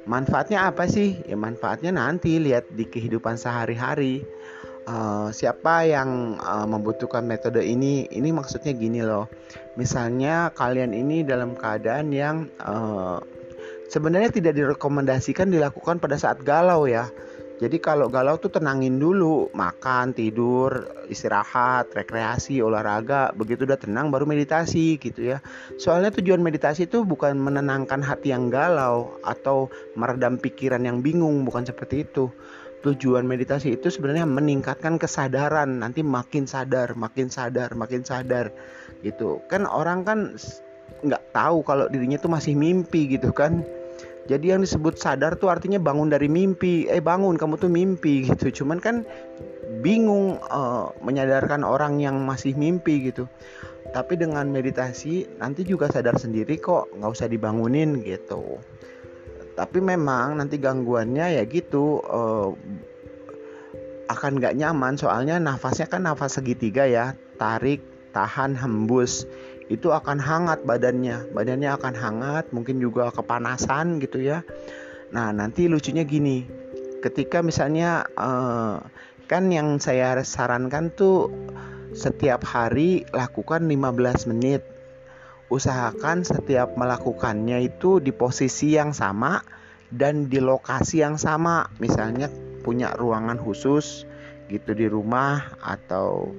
Manfaatnya 0.08 0.72
apa 0.72 0.88
sih? 0.88 1.20
Ya 1.28 1.36
manfaatnya 1.36 1.92
nanti 1.92 2.40
lihat 2.40 2.72
di 2.72 2.88
kehidupan 2.88 3.36
sehari-hari 3.36 4.24
uh, 4.88 5.30
siapa 5.30 5.86
yang 5.86 6.40
uh, 6.40 6.66
membutuhkan 6.66 7.28
metode 7.28 7.62
ini? 7.62 8.08
Ini 8.08 8.32
maksudnya 8.32 8.72
gini 8.74 9.04
loh. 9.04 9.28
Misalnya 9.76 10.50
kalian 10.56 10.96
ini 10.96 11.22
dalam 11.22 11.54
keadaan 11.54 12.10
yang 12.16 12.48
uh, 12.64 13.20
sebenarnya 13.92 14.34
tidak 14.34 14.58
direkomendasikan 14.58 15.52
dilakukan 15.52 16.00
pada 16.00 16.16
saat 16.18 16.42
galau 16.42 16.88
ya. 16.88 17.12
Jadi 17.58 17.82
kalau 17.82 18.06
galau 18.06 18.38
tuh 18.38 18.54
tenangin 18.54 19.02
dulu, 19.02 19.50
makan, 19.50 20.14
tidur, 20.14 20.94
istirahat, 21.10 21.90
rekreasi, 21.90 22.62
olahraga, 22.62 23.34
begitu 23.34 23.66
udah 23.66 23.82
tenang 23.82 24.14
baru 24.14 24.30
meditasi 24.30 25.02
gitu 25.02 25.34
ya. 25.34 25.42
Soalnya 25.82 26.14
tujuan 26.14 26.38
meditasi 26.38 26.86
itu 26.86 27.02
bukan 27.02 27.34
menenangkan 27.34 28.06
hati 28.06 28.30
yang 28.30 28.54
galau 28.54 29.18
atau 29.26 29.74
meredam 29.98 30.38
pikiran 30.38 30.86
yang 30.86 31.02
bingung, 31.02 31.50
bukan 31.50 31.66
seperti 31.66 32.06
itu 32.06 32.30
tujuan 32.86 33.26
meditasi 33.26 33.74
itu 33.74 33.90
sebenarnya 33.90 34.28
meningkatkan 34.30 35.02
kesadaran. 35.02 35.82
Nanti 35.82 36.06
makin 36.06 36.46
sadar 36.46 36.94
makin 36.94 37.32
sadar 37.32 37.74
makin 37.74 38.06
sadar 38.06 38.54
gitu. 39.02 39.42
Kan 39.50 39.66
orang 39.66 40.06
kan 40.06 40.20
nggak 41.06 41.24
tahu 41.34 41.62
kalau 41.66 41.86
dirinya 41.90 42.18
tuh 42.22 42.32
masih 42.32 42.54
mimpi 42.54 43.18
gitu 43.18 43.34
kan. 43.34 43.66
Jadi 44.28 44.52
yang 44.52 44.60
disebut 44.60 45.00
sadar 45.00 45.40
tuh 45.40 45.48
artinya 45.48 45.80
bangun 45.80 46.12
dari 46.12 46.28
mimpi. 46.28 46.86
Eh 46.92 47.00
bangun 47.00 47.40
kamu 47.40 47.56
tuh 47.58 47.72
mimpi 47.72 48.22
gitu. 48.30 48.64
Cuman 48.64 48.78
kan 48.78 49.08
bingung 49.82 50.42
uh, 50.52 50.92
menyadarkan 51.02 51.64
orang 51.64 51.98
yang 52.04 52.22
masih 52.28 52.54
mimpi 52.54 53.10
gitu. 53.10 53.26
Tapi 53.88 54.20
dengan 54.20 54.52
meditasi 54.52 55.40
nanti 55.40 55.64
juga 55.64 55.88
sadar 55.88 56.20
sendiri 56.20 56.60
kok 56.60 56.92
nggak 56.92 57.08
usah 57.08 57.32
dibangunin 57.32 58.04
gitu 58.04 58.60
tapi 59.58 59.82
memang 59.82 60.38
nanti 60.38 60.62
gangguannya 60.62 61.42
ya 61.42 61.44
gitu 61.50 61.98
uh, 62.06 62.54
akan 64.14 64.38
nggak 64.38 64.54
nyaman. 64.54 64.94
Soalnya 65.02 65.42
nafasnya 65.42 65.90
kan 65.90 66.06
nafas 66.06 66.38
segitiga 66.38 66.86
ya 66.86 67.18
tarik 67.42 67.82
tahan 68.14 68.54
hembus. 68.54 69.26
Itu 69.68 69.92
akan 69.92 70.22
hangat 70.22 70.62
badannya. 70.62 71.34
Badannya 71.34 71.74
akan 71.74 71.94
hangat 71.98 72.46
mungkin 72.54 72.78
juga 72.78 73.10
kepanasan 73.10 73.98
gitu 73.98 74.22
ya. 74.22 74.46
Nah 75.10 75.34
nanti 75.34 75.66
lucunya 75.66 76.06
gini. 76.06 76.46
Ketika 77.02 77.42
misalnya 77.42 78.06
uh, 78.14 78.78
kan 79.26 79.50
yang 79.50 79.82
saya 79.82 80.22
sarankan 80.22 80.94
tuh 80.94 81.34
setiap 81.98 82.46
hari 82.46 83.10
lakukan 83.10 83.66
15 83.66 84.30
menit 84.30 84.77
usahakan 85.48 86.28
setiap 86.28 86.76
melakukannya 86.76 87.64
itu 87.64 88.04
di 88.04 88.12
posisi 88.12 88.76
yang 88.76 88.92
sama 88.92 89.40
dan 89.92 90.28
di 90.28 90.44
lokasi 90.44 91.04
yang 91.04 91.16
sama. 91.16 91.72
Misalnya 91.80 92.28
punya 92.64 92.92
ruangan 92.96 93.40
khusus 93.40 94.04
gitu 94.52 94.76
di 94.76 94.88
rumah 94.88 95.56
atau 95.64 96.32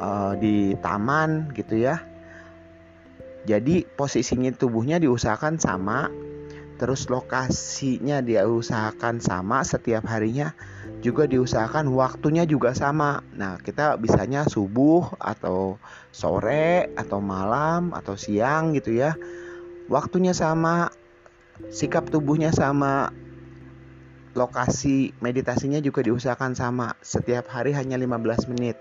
uh, 0.00 0.32
di 0.36 0.72
taman 0.80 1.52
gitu 1.52 1.76
ya. 1.76 2.00
Jadi 3.48 3.88
posisinya 3.88 4.52
tubuhnya 4.52 5.00
diusahakan 5.00 5.56
sama 5.56 6.12
terus 6.78 7.10
lokasinya 7.10 8.22
diusahakan 8.22 9.18
sama 9.18 9.66
setiap 9.66 10.06
harinya 10.06 10.54
juga 10.98 11.30
diusahakan 11.30 11.94
waktunya 11.94 12.42
juga 12.42 12.74
sama. 12.74 13.22
Nah, 13.34 13.58
kita 13.62 13.94
bisanya 13.98 14.46
subuh 14.46 15.14
atau 15.22 15.78
sore 16.10 16.90
atau 16.98 17.22
malam 17.22 17.94
atau 17.94 18.18
siang 18.18 18.74
gitu 18.74 18.94
ya. 18.98 19.14
Waktunya 19.86 20.34
sama, 20.34 20.90
sikap 21.70 22.10
tubuhnya 22.10 22.50
sama, 22.50 23.14
lokasi 24.34 25.14
meditasinya 25.22 25.78
juga 25.78 26.02
diusahakan 26.02 26.58
sama. 26.58 26.98
Setiap 27.00 27.46
hari 27.48 27.72
hanya 27.72 27.96
15 27.96 28.50
menit. 28.50 28.76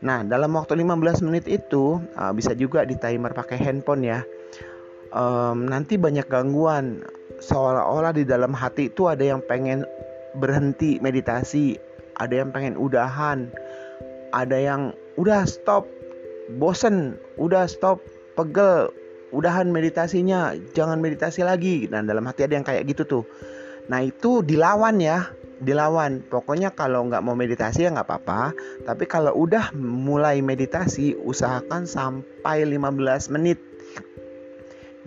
Nah, 0.00 0.24
dalam 0.24 0.54
waktu 0.56 0.78
15 0.78 1.26
menit 1.26 1.44
itu 1.50 2.00
uh, 2.16 2.32
bisa 2.32 2.54
juga 2.56 2.86
di 2.86 2.96
timer 2.96 3.34
pakai 3.36 3.58
handphone 3.60 4.02
ya. 4.06 4.20
Um, 5.08 5.64
nanti 5.64 5.96
banyak 5.96 6.28
gangguan 6.28 7.00
seolah-olah 7.38 8.14
di 8.14 8.24
dalam 8.26 8.54
hati 8.54 8.90
itu 8.90 9.06
ada 9.10 9.22
yang 9.22 9.42
pengen 9.46 9.86
berhenti 10.38 10.98
meditasi, 11.00 11.78
ada 12.18 12.44
yang 12.44 12.50
pengen 12.50 12.74
udahan, 12.78 13.48
ada 14.34 14.56
yang 14.58 14.94
udah 15.16 15.46
stop, 15.48 15.86
bosen, 16.60 17.16
udah 17.40 17.66
stop, 17.66 18.02
pegel, 18.38 18.92
udahan 19.32 19.70
meditasinya, 19.70 20.54
jangan 20.74 21.00
meditasi 21.00 21.42
lagi. 21.42 21.86
Nah 21.90 22.04
dalam 22.04 22.26
hati 22.26 22.46
ada 22.46 22.54
yang 22.58 22.66
kayak 22.66 22.86
gitu 22.90 23.02
tuh. 23.04 23.24
Nah 23.88 24.04
itu 24.04 24.44
dilawan 24.44 25.00
ya, 25.00 25.32
dilawan. 25.64 26.22
Pokoknya 26.28 26.72
kalau 26.76 27.08
nggak 27.08 27.24
mau 27.24 27.34
meditasi 27.34 27.88
ya 27.88 27.90
nggak 27.94 28.08
apa-apa. 28.08 28.52
Tapi 28.84 29.04
kalau 29.08 29.32
udah 29.34 29.72
mulai 29.78 30.44
meditasi, 30.44 31.16
usahakan 31.18 31.88
sampai 31.88 32.68
15 32.68 33.32
menit 33.34 33.58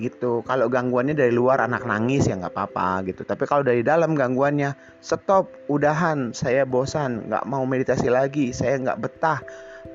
gitu. 0.02 0.42
Kalau 0.42 0.66
gangguannya 0.66 1.14
dari 1.14 1.30
luar 1.30 1.62
anak 1.62 1.86
nangis 1.86 2.26
ya 2.26 2.34
nggak 2.42 2.52
apa-apa 2.58 3.06
gitu. 3.06 3.22
Tapi 3.22 3.46
kalau 3.46 3.62
dari 3.62 3.86
dalam 3.86 4.18
gangguannya 4.18 4.74
stop 5.06 5.70
udahan 5.70 6.34
saya 6.34 6.66
bosan 6.66 7.30
nggak 7.30 7.46
mau 7.46 7.62
meditasi 7.70 8.10
lagi 8.10 8.50
saya 8.50 8.82
nggak 8.82 8.98
betah. 8.98 9.40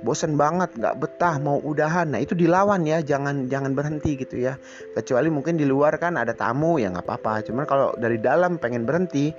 Bosan 0.07 0.39
banget 0.39 0.71
nggak 0.79 0.99
betah 1.03 1.43
mau 1.43 1.59
udahan. 1.59 2.15
Nah 2.15 2.23
itu 2.23 2.39
dilawan 2.39 2.87
ya 2.87 3.03
jangan 3.03 3.51
jangan 3.51 3.75
berhenti 3.75 4.15
gitu 4.15 4.39
ya. 4.39 4.55
Kecuali 4.95 5.27
mungkin 5.27 5.59
di 5.59 5.67
luar 5.67 5.99
kan 5.99 6.15
ada 6.15 6.31
tamu 6.31 6.79
ya 6.79 6.95
nggak 6.95 7.07
apa-apa. 7.07 7.43
Cuman 7.51 7.67
kalau 7.67 7.91
dari 7.99 8.23
dalam 8.23 8.63
pengen 8.63 8.87
berhenti 8.87 9.35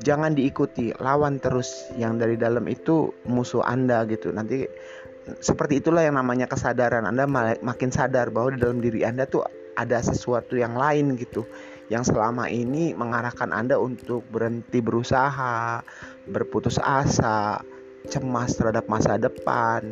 jangan 0.00 0.32
diikuti 0.32 0.96
lawan 0.96 1.36
terus 1.36 1.92
yang 2.00 2.16
dari 2.16 2.40
dalam 2.40 2.64
itu 2.68 3.12
musuh 3.28 3.60
anda 3.60 4.08
gitu. 4.08 4.32
Nanti 4.32 4.64
seperti 5.38 5.78
itulah 5.78 6.02
yang 6.02 6.16
namanya 6.18 6.48
kesadaran. 6.48 7.06
Anda 7.06 7.28
makin 7.60 7.90
sadar 7.92 8.32
bahwa 8.34 8.56
di 8.56 8.58
dalam 8.58 8.80
diri 8.80 9.04
anda 9.04 9.28
tuh 9.28 9.44
ada 9.76 10.02
sesuatu 10.02 10.58
yang 10.58 10.74
lain 10.74 11.14
gitu 11.18 11.46
yang 11.90 12.06
selama 12.06 12.46
ini 12.46 12.94
mengarahkan 12.94 13.50
Anda 13.50 13.74
untuk 13.76 14.22
berhenti 14.30 14.78
berusaha, 14.78 15.82
berputus 16.30 16.78
asa, 16.78 17.58
cemas 18.06 18.54
terhadap 18.54 18.86
masa 18.86 19.18
depan, 19.18 19.90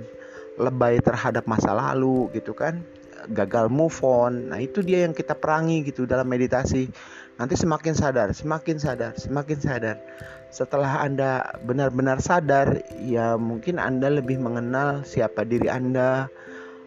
lebay 0.62 1.02
terhadap 1.02 1.44
masa 1.50 1.74
lalu 1.74 2.30
gitu 2.38 2.54
kan, 2.54 2.86
gagal 3.34 3.66
move 3.66 3.98
on. 4.06 4.54
Nah, 4.54 4.62
itu 4.62 4.78
dia 4.80 5.02
yang 5.04 5.12
kita 5.12 5.34
perangi 5.34 5.82
gitu 5.82 6.06
dalam 6.06 6.30
meditasi. 6.30 6.86
Nanti 7.38 7.54
semakin 7.58 7.94
sadar, 7.94 8.30
semakin 8.30 8.78
sadar, 8.78 9.12
semakin 9.18 9.58
sadar. 9.58 9.96
Setelah 10.54 11.02
Anda 11.02 11.54
benar-benar 11.66 12.22
sadar, 12.22 12.78
ya 13.02 13.34
mungkin 13.34 13.82
Anda 13.82 14.10
lebih 14.10 14.38
mengenal 14.38 15.02
siapa 15.02 15.42
diri 15.46 15.66
Anda, 15.66 16.26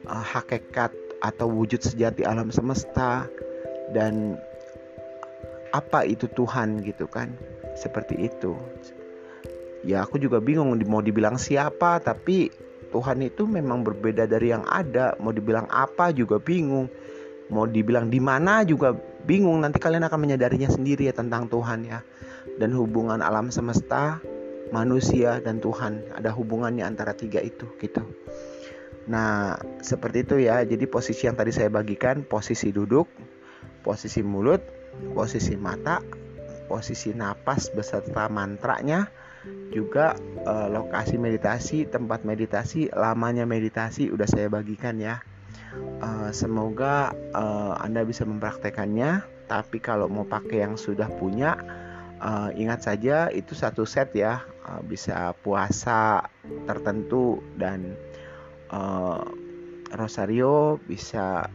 uh, 0.07 0.23
hakikat 0.23 0.91
atau 1.21 1.47
wujud 1.47 1.79
sejati 1.81 2.25
alam 2.25 2.49
semesta 2.49 3.29
dan 3.93 4.35
apa 5.71 6.03
itu 6.03 6.27
Tuhan 6.33 6.83
gitu 6.83 7.07
kan? 7.07 7.31
Seperti 7.77 8.27
itu. 8.27 8.57
Ya 9.81 10.03
aku 10.05 10.21
juga 10.21 10.37
bingung 10.43 10.75
mau 10.85 11.01
dibilang 11.01 11.39
siapa 11.39 11.97
tapi 12.03 12.51
Tuhan 12.91 13.23
itu 13.23 13.47
memang 13.47 13.87
berbeda 13.87 14.27
dari 14.27 14.51
yang 14.51 14.67
ada. 14.67 15.15
Mau 15.23 15.31
dibilang 15.31 15.65
apa 15.71 16.11
juga 16.11 16.37
bingung. 16.37 16.91
Mau 17.47 17.63
dibilang 17.63 18.11
di 18.11 18.19
mana 18.19 18.67
juga 18.67 18.91
bingung. 19.23 19.63
Nanti 19.63 19.79
kalian 19.79 20.03
akan 20.05 20.19
menyadarinya 20.19 20.67
sendiri 20.67 21.07
ya 21.07 21.15
tentang 21.15 21.47
Tuhan 21.47 21.87
ya. 21.87 22.03
Dan 22.59 22.75
hubungan 22.75 23.23
alam 23.23 23.47
semesta 23.47 24.19
manusia 24.75 25.39
dan 25.39 25.63
Tuhan. 25.63 26.03
Ada 26.19 26.35
hubungannya 26.35 26.83
antara 26.83 27.15
tiga 27.15 27.39
itu 27.39 27.63
gitu 27.79 28.03
Nah, 29.09 29.57
seperti 29.81 30.27
itu 30.27 30.35
ya. 30.41 30.61
Jadi 30.61 30.85
posisi 30.85 31.25
yang 31.25 31.37
tadi 31.37 31.49
saya 31.49 31.73
bagikan, 31.73 32.21
posisi 32.25 32.69
duduk, 32.69 33.09
posisi 33.81 34.21
mulut, 34.21 34.61
posisi 35.17 35.57
mata, 35.57 36.03
posisi 36.69 37.15
napas 37.15 37.73
beserta 37.73 38.29
mantranya, 38.29 39.09
juga 39.73 40.13
uh, 40.45 40.67
lokasi 40.69 41.17
meditasi 41.17 41.89
tempat 41.89 42.21
meditasi 42.27 42.91
lamanya 42.93 43.47
meditasi 43.47 44.13
udah 44.13 44.27
saya 44.29 44.51
bagikan 44.51 45.01
ya 45.01 45.23
uh, 46.03 46.29
semoga 46.29 47.15
uh, 47.33 47.73
anda 47.81 48.05
bisa 48.05 48.27
mempraktekannya 48.27 49.25
tapi 49.49 49.81
kalau 49.81 50.07
mau 50.07 50.27
pakai 50.27 50.63
yang 50.63 50.75
sudah 50.77 51.09
punya 51.09 51.57
uh, 52.21 52.53
ingat 52.53 52.85
saja 52.85 53.33
itu 53.33 53.57
satu 53.57 53.87
set 53.87 54.13
ya 54.13 54.45
uh, 54.67 54.83
bisa 54.85 55.33
puasa 55.41 56.29
tertentu 56.69 57.41
dan 57.57 57.97
uh, 58.71 59.21
rosario 59.93 60.79
bisa 60.87 61.51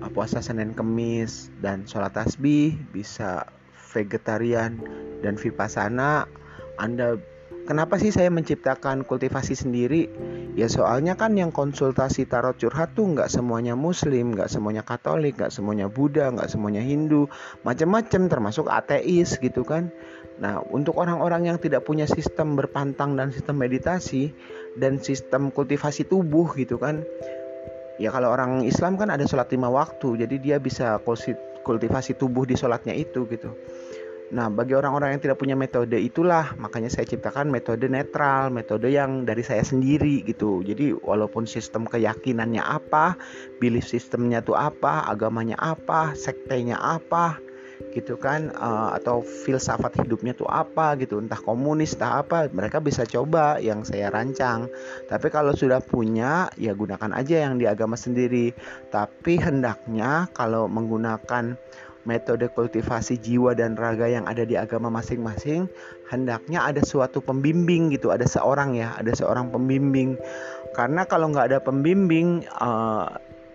uh, 0.00 0.10
puasa 0.10 0.40
Senin 0.40 0.72
Kemis 0.72 1.50
dan 1.58 1.84
sholat 1.84 2.14
tasbih 2.14 2.78
bisa 2.94 3.50
vegetarian 3.90 4.78
dan 5.20 5.34
vipassana 5.34 6.30
anda 6.80 7.20
kenapa 7.68 8.00
sih 8.00 8.10
saya 8.10 8.32
menciptakan 8.32 9.04
kultivasi 9.04 9.54
sendiri? 9.54 10.10
Ya 10.58 10.66
soalnya 10.66 11.14
kan 11.14 11.38
yang 11.38 11.54
konsultasi 11.54 12.26
tarot 12.26 12.58
curhat 12.58 12.98
tuh 12.98 13.14
nggak 13.14 13.30
semuanya 13.30 13.78
Muslim, 13.78 14.34
nggak 14.34 14.50
semuanya 14.50 14.82
Katolik, 14.82 15.38
nggak 15.38 15.54
semuanya 15.54 15.86
Buddha, 15.86 16.34
nggak 16.34 16.50
semuanya 16.50 16.82
Hindu, 16.82 17.30
macam-macam 17.62 18.26
termasuk 18.26 18.66
ateis 18.66 19.38
gitu 19.38 19.62
kan. 19.62 19.94
Nah 20.42 20.58
untuk 20.72 20.98
orang-orang 20.98 21.52
yang 21.52 21.58
tidak 21.62 21.86
punya 21.86 22.10
sistem 22.10 22.58
berpantang 22.58 23.14
dan 23.14 23.30
sistem 23.30 23.60
meditasi 23.60 24.34
dan 24.80 24.96
sistem 24.98 25.52
kultivasi 25.52 26.08
tubuh 26.08 26.50
gitu 26.56 26.80
kan, 26.80 27.04
ya 28.00 28.08
kalau 28.08 28.32
orang 28.32 28.64
Islam 28.64 28.96
kan 28.96 29.12
ada 29.12 29.28
sholat 29.28 29.52
lima 29.52 29.68
waktu, 29.68 30.24
jadi 30.24 30.36
dia 30.40 30.56
bisa 30.56 30.96
kultivasi 31.62 32.16
tubuh 32.16 32.48
di 32.48 32.56
sholatnya 32.56 32.96
itu 32.96 33.28
gitu. 33.28 33.52
Nah, 34.30 34.46
bagi 34.46 34.78
orang-orang 34.78 35.18
yang 35.18 35.22
tidak 35.26 35.42
punya 35.42 35.58
metode 35.58 35.98
itulah 35.98 36.54
makanya 36.54 36.86
saya 36.86 37.02
ciptakan 37.02 37.50
metode 37.50 37.90
netral, 37.90 38.54
metode 38.54 38.86
yang 38.86 39.26
dari 39.26 39.42
saya 39.42 39.66
sendiri 39.66 40.22
gitu. 40.22 40.62
Jadi 40.62 40.94
walaupun 41.02 41.50
sistem 41.50 41.82
keyakinannya 41.82 42.62
apa, 42.62 43.18
belief 43.58 43.90
sistemnya 43.90 44.38
tuh 44.38 44.54
apa, 44.54 45.02
agamanya 45.10 45.58
apa, 45.58 46.14
sektenya 46.14 46.78
apa, 46.78 47.42
gitu 47.90 48.14
kan 48.16 48.54
uh, 48.54 48.94
atau 48.94 49.22
filsafat 49.22 50.02
hidupnya 50.02 50.32
tuh 50.34 50.46
apa 50.46 50.94
gitu 50.98 51.18
entah 51.18 51.38
komunis 51.38 51.98
entah 51.98 52.22
apa 52.22 52.46
mereka 52.50 52.78
bisa 52.78 53.02
coba 53.06 53.58
yang 53.58 53.82
saya 53.82 54.08
rancang. 54.08 54.70
Tapi 55.10 55.26
kalau 55.28 55.54
sudah 55.54 55.82
punya 55.82 56.48
ya 56.54 56.72
gunakan 56.74 57.10
aja 57.14 57.46
yang 57.46 57.58
di 57.58 57.66
agama 57.66 57.98
sendiri. 57.98 58.54
Tapi 58.94 59.38
hendaknya 59.38 60.30
kalau 60.34 60.70
menggunakan 60.70 61.58
metode 62.08 62.48
kultivasi 62.56 63.20
jiwa 63.20 63.52
dan 63.52 63.76
raga 63.76 64.08
yang 64.08 64.24
ada 64.24 64.48
di 64.48 64.56
agama 64.56 64.88
masing-masing 64.88 65.68
hendaknya 66.08 66.64
ada 66.64 66.80
suatu 66.80 67.20
pembimbing 67.20 67.92
gitu 67.92 68.08
ada 68.08 68.24
seorang 68.24 68.72
ya 68.72 68.96
ada 68.96 69.12
seorang 69.12 69.52
pembimbing. 69.52 70.16
Karena 70.72 71.04
kalau 71.04 71.28
nggak 71.28 71.52
ada 71.52 71.58
pembimbing 71.60 72.46
uh, 72.56 73.10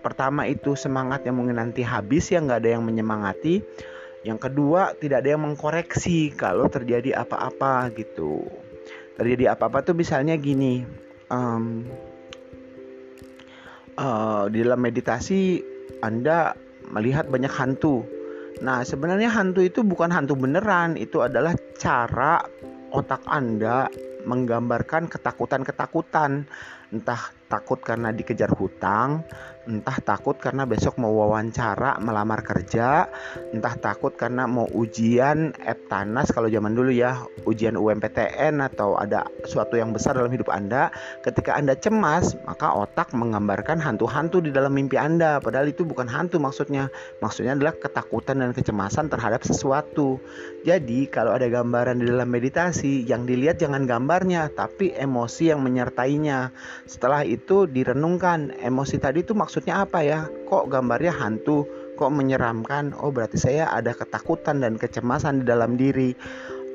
pertama 0.06 0.46
itu 0.46 0.78
semangat 0.78 1.26
yang 1.26 1.42
mungkin 1.42 1.58
nanti 1.58 1.82
habis 1.82 2.30
ya 2.30 2.38
nggak 2.38 2.62
ada 2.62 2.78
yang 2.78 2.86
menyemangati 2.86 3.66
yang 4.26 4.42
kedua 4.42 4.98
tidak 4.98 5.22
ada 5.22 5.38
yang 5.38 5.46
mengkoreksi 5.46 6.34
kalau 6.34 6.66
terjadi 6.66 7.22
apa-apa 7.22 7.94
gitu. 7.94 8.42
Terjadi 9.16 9.54
apa-apa 9.54 9.86
tuh 9.86 9.96
misalnya 9.96 10.34
gini 10.36 10.82
um, 11.30 11.86
uh, 14.02 14.50
di 14.50 14.66
dalam 14.66 14.82
meditasi 14.82 15.62
anda 16.02 16.58
melihat 16.90 17.30
banyak 17.30 17.54
hantu. 17.54 18.06
Nah, 18.64 18.82
sebenarnya 18.88 19.28
hantu 19.30 19.62
itu 19.62 19.84
bukan 19.84 20.10
hantu 20.10 20.34
beneran, 20.40 20.96
itu 20.96 21.20
adalah 21.20 21.54
cara 21.76 22.40
otak 22.96 23.20
Anda 23.28 23.92
menggambarkan 24.24 25.12
ketakutan-ketakutan, 25.12 26.48
entah 26.96 27.36
takut 27.46 27.78
karena 27.78 28.10
dikejar 28.10 28.50
hutang, 28.58 29.22
entah 29.70 29.98
takut 30.02 30.38
karena 30.38 30.66
besok 30.66 30.98
mau 31.02 31.14
wawancara 31.14 31.98
melamar 32.02 32.42
kerja, 32.42 33.10
entah 33.54 33.76
takut 33.78 34.14
karena 34.14 34.50
mau 34.50 34.66
ujian 34.74 35.54
Eptanas 35.62 36.30
kalau 36.34 36.50
zaman 36.50 36.74
dulu 36.74 36.90
ya, 36.94 37.22
ujian 37.46 37.78
UMPTN 37.78 38.62
atau 38.62 38.98
ada 38.98 39.26
suatu 39.46 39.78
yang 39.78 39.94
besar 39.94 40.18
dalam 40.18 40.34
hidup 40.34 40.50
Anda. 40.50 40.90
Ketika 41.22 41.58
Anda 41.58 41.78
cemas, 41.78 42.34
maka 42.46 42.74
otak 42.74 43.14
menggambarkan 43.14 43.78
hantu-hantu 43.82 44.42
di 44.42 44.50
dalam 44.50 44.74
mimpi 44.74 44.98
Anda, 44.98 45.38
padahal 45.38 45.70
itu 45.70 45.86
bukan 45.86 46.10
hantu 46.10 46.42
maksudnya. 46.42 46.90
Maksudnya 47.22 47.58
adalah 47.58 47.78
ketakutan 47.78 48.42
dan 48.42 48.54
kecemasan 48.54 49.10
terhadap 49.10 49.46
sesuatu. 49.46 50.18
Jadi, 50.66 51.10
kalau 51.10 51.34
ada 51.34 51.46
gambaran 51.46 52.02
di 52.02 52.10
dalam 52.10 52.30
meditasi, 52.30 53.06
yang 53.06 53.30
dilihat 53.30 53.62
jangan 53.62 53.86
gambarnya, 53.86 54.50
tapi 54.54 54.94
emosi 54.94 55.54
yang 55.54 55.62
menyertainya. 55.62 56.50
Setelah 56.86 57.26
itu 57.26 57.66
direnungkan 57.66 58.54
emosi 58.62 59.02
tadi 59.02 59.26
itu 59.26 59.34
maksudnya 59.34 59.82
apa 59.82 60.06
ya? 60.06 60.30
Kok 60.46 60.70
gambarnya 60.70 61.18
hantu? 61.18 61.66
Kok 61.98 62.14
menyeramkan? 62.14 62.94
Oh 62.94 63.10
berarti 63.10 63.42
saya 63.42 63.74
ada 63.74 63.98
ketakutan 63.98 64.62
dan 64.62 64.78
kecemasan 64.78 65.42
di 65.42 65.46
dalam 65.50 65.82
diri. 65.82 66.14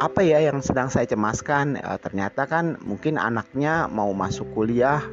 Apa 0.03 0.27
ya 0.27 0.43
yang 0.43 0.67
sedang 0.67 0.91
saya 0.91 1.07
cemaskan? 1.07 1.79
E, 1.79 1.91
ternyata 2.03 2.51
kan 2.51 2.81
mungkin 2.83 3.23
anaknya 3.23 3.87
mau 3.87 4.11
masuk 4.11 4.51
kuliah 4.51 5.05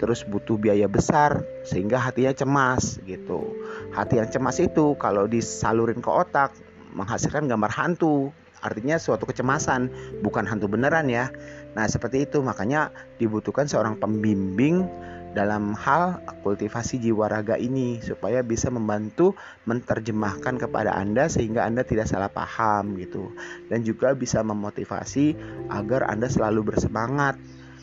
terus 0.00 0.24
butuh 0.24 0.56
biaya 0.56 0.88
besar 0.88 1.44
sehingga 1.68 2.00
hatinya 2.00 2.32
cemas 2.32 2.96
gitu. 3.04 3.52
Hati 3.92 4.24
yang 4.24 4.32
cemas 4.32 4.56
itu 4.62 4.96
kalau 4.96 5.28
disalurin 5.28 6.00
ke 6.00 6.08
otak 6.08 6.56
menghasilkan 6.96 7.44
gambar 7.44 7.74
hantu 7.76 8.32
artinya 8.60 8.96
suatu 8.96 9.28
kecemasan 9.28 9.88
bukan 10.20 10.44
hantu 10.48 10.70
beneran 10.70 11.08
ya. 11.10 11.32
Nah, 11.76 11.84
seperti 11.88 12.24
itu. 12.24 12.40
Makanya 12.40 12.92
dibutuhkan 13.20 13.68
seorang 13.68 14.00
pembimbing 14.00 14.88
dalam 15.36 15.76
hal 15.76 16.16
kultivasi 16.40 16.96
jiwa 16.96 17.28
raga 17.28 17.60
ini 17.60 18.00
supaya 18.00 18.40
bisa 18.40 18.72
membantu 18.72 19.36
menerjemahkan 19.68 20.56
kepada 20.56 20.96
Anda 20.96 21.28
sehingga 21.28 21.68
Anda 21.68 21.84
tidak 21.84 22.08
salah 22.08 22.32
paham 22.32 22.96
gitu. 22.96 23.28
Dan 23.68 23.84
juga 23.84 24.16
bisa 24.16 24.40
memotivasi 24.40 25.36
agar 25.68 26.08
Anda 26.08 26.32
selalu 26.32 26.72
bersemangat 26.72 27.36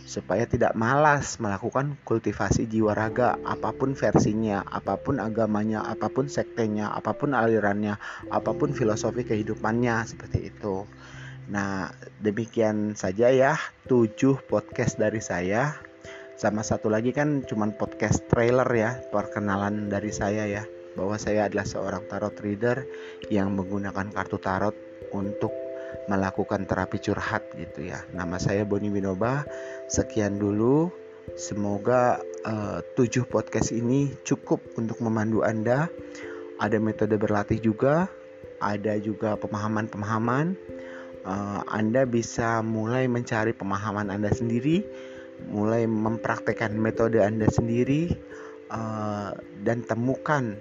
supaya 0.04 0.44
tidak 0.44 0.76
malas 0.76 1.40
melakukan 1.40 1.96
kultivasi 2.04 2.68
jiwa 2.68 2.92
raga 2.92 3.40
apa 3.48 3.72
pun 3.72 3.96
versinya, 3.96 4.62
apa 4.68 5.00
pun 5.00 5.18
agamanya, 5.24 5.80
apa 5.84 6.12
pun 6.12 6.28
sektenya, 6.28 6.92
apa 6.92 7.16
pun 7.16 7.32
alirannya, 7.32 7.96
apa 8.28 8.52
pun 8.52 8.76
filosofi 8.76 9.24
kehidupannya 9.24 10.04
seperti 10.04 10.52
itu. 10.52 10.84
Nah, 11.52 11.92
demikian 12.24 12.96
saja 12.96 13.32
ya 13.32 13.60
7 13.88 14.40
podcast 14.48 15.00
dari 15.00 15.20
saya. 15.20 15.76
Sama 16.34 16.66
satu 16.66 16.92
lagi 16.92 17.16
kan 17.16 17.46
cuman 17.48 17.76
podcast 17.80 18.28
trailer 18.28 18.68
ya, 18.76 19.00
perkenalan 19.14 19.88
dari 19.88 20.12
saya 20.12 20.44
ya, 20.50 20.64
bahwa 21.00 21.16
saya 21.16 21.48
adalah 21.48 21.64
seorang 21.64 22.04
tarot 22.10 22.36
reader 22.44 22.84
yang 23.32 23.54
menggunakan 23.54 24.12
kartu 24.12 24.42
tarot 24.42 24.76
untuk 25.14 25.63
melakukan 26.08 26.68
terapi 26.68 27.00
curhat 27.00 27.44
gitu 27.56 27.88
ya. 27.88 28.04
Nama 28.12 28.36
saya 28.40 28.64
Boni 28.68 28.92
Winoba. 28.92 29.48
Sekian 29.88 30.40
dulu. 30.40 30.92
Semoga 31.40 32.20
uh, 32.44 32.84
tujuh 33.00 33.24
podcast 33.24 33.72
ini 33.72 34.12
cukup 34.28 34.60
untuk 34.76 35.00
memandu 35.00 35.40
Anda. 35.42 35.88
Ada 36.60 36.78
metode 36.84 37.16
berlatih 37.16 37.64
juga, 37.64 38.12
ada 38.60 38.96
juga 39.00 39.40
pemahaman-pemahaman 39.40 40.56
uh, 41.28 41.62
Anda 41.68 42.06
bisa 42.08 42.62
mulai 42.62 43.08
mencari 43.08 43.56
pemahaman 43.56 44.12
Anda 44.12 44.32
sendiri, 44.32 44.84
mulai 45.50 45.88
mempraktekkan 45.88 46.76
metode 46.76 47.24
Anda 47.24 47.48
sendiri, 47.50 48.14
uh, 48.72 49.36
dan 49.64 49.84
temukan 49.88 50.60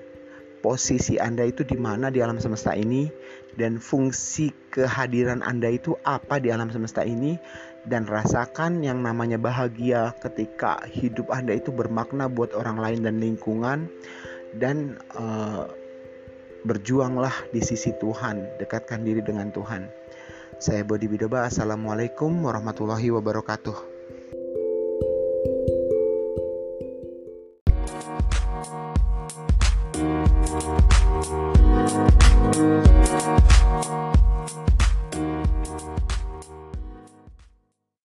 posisi 0.62 1.18
Anda 1.18 1.44
itu 1.44 1.66
di 1.66 1.74
mana 1.74 2.08
di 2.08 2.22
alam 2.22 2.38
semesta 2.38 2.72
ini 2.72 3.10
dan 3.58 3.82
fungsi 3.82 4.54
kehadiran 4.72 5.42
Anda 5.42 5.74
itu 5.74 5.98
apa 6.06 6.38
di 6.38 6.48
alam 6.54 6.70
semesta 6.70 7.02
ini 7.02 7.36
dan 7.84 8.06
rasakan 8.06 8.86
yang 8.86 9.02
namanya 9.02 9.36
bahagia 9.36 10.14
ketika 10.22 10.86
hidup 10.86 11.28
Anda 11.34 11.58
itu 11.58 11.74
bermakna 11.74 12.30
buat 12.30 12.54
orang 12.54 12.78
lain 12.78 13.00
dan 13.02 13.18
lingkungan 13.18 13.90
dan 14.56 15.02
uh, 15.18 15.66
berjuanglah 16.62 17.34
di 17.50 17.58
sisi 17.58 17.90
Tuhan, 17.98 18.62
dekatkan 18.62 19.02
diri 19.02 19.20
dengan 19.20 19.50
Tuhan. 19.50 19.90
Saya 20.62 20.86
Bodi 20.86 21.10
Bidoba, 21.10 21.50
Assalamualaikum 21.50 22.30
warahmatullahi 22.46 23.10
wabarakatuh. 23.10 23.91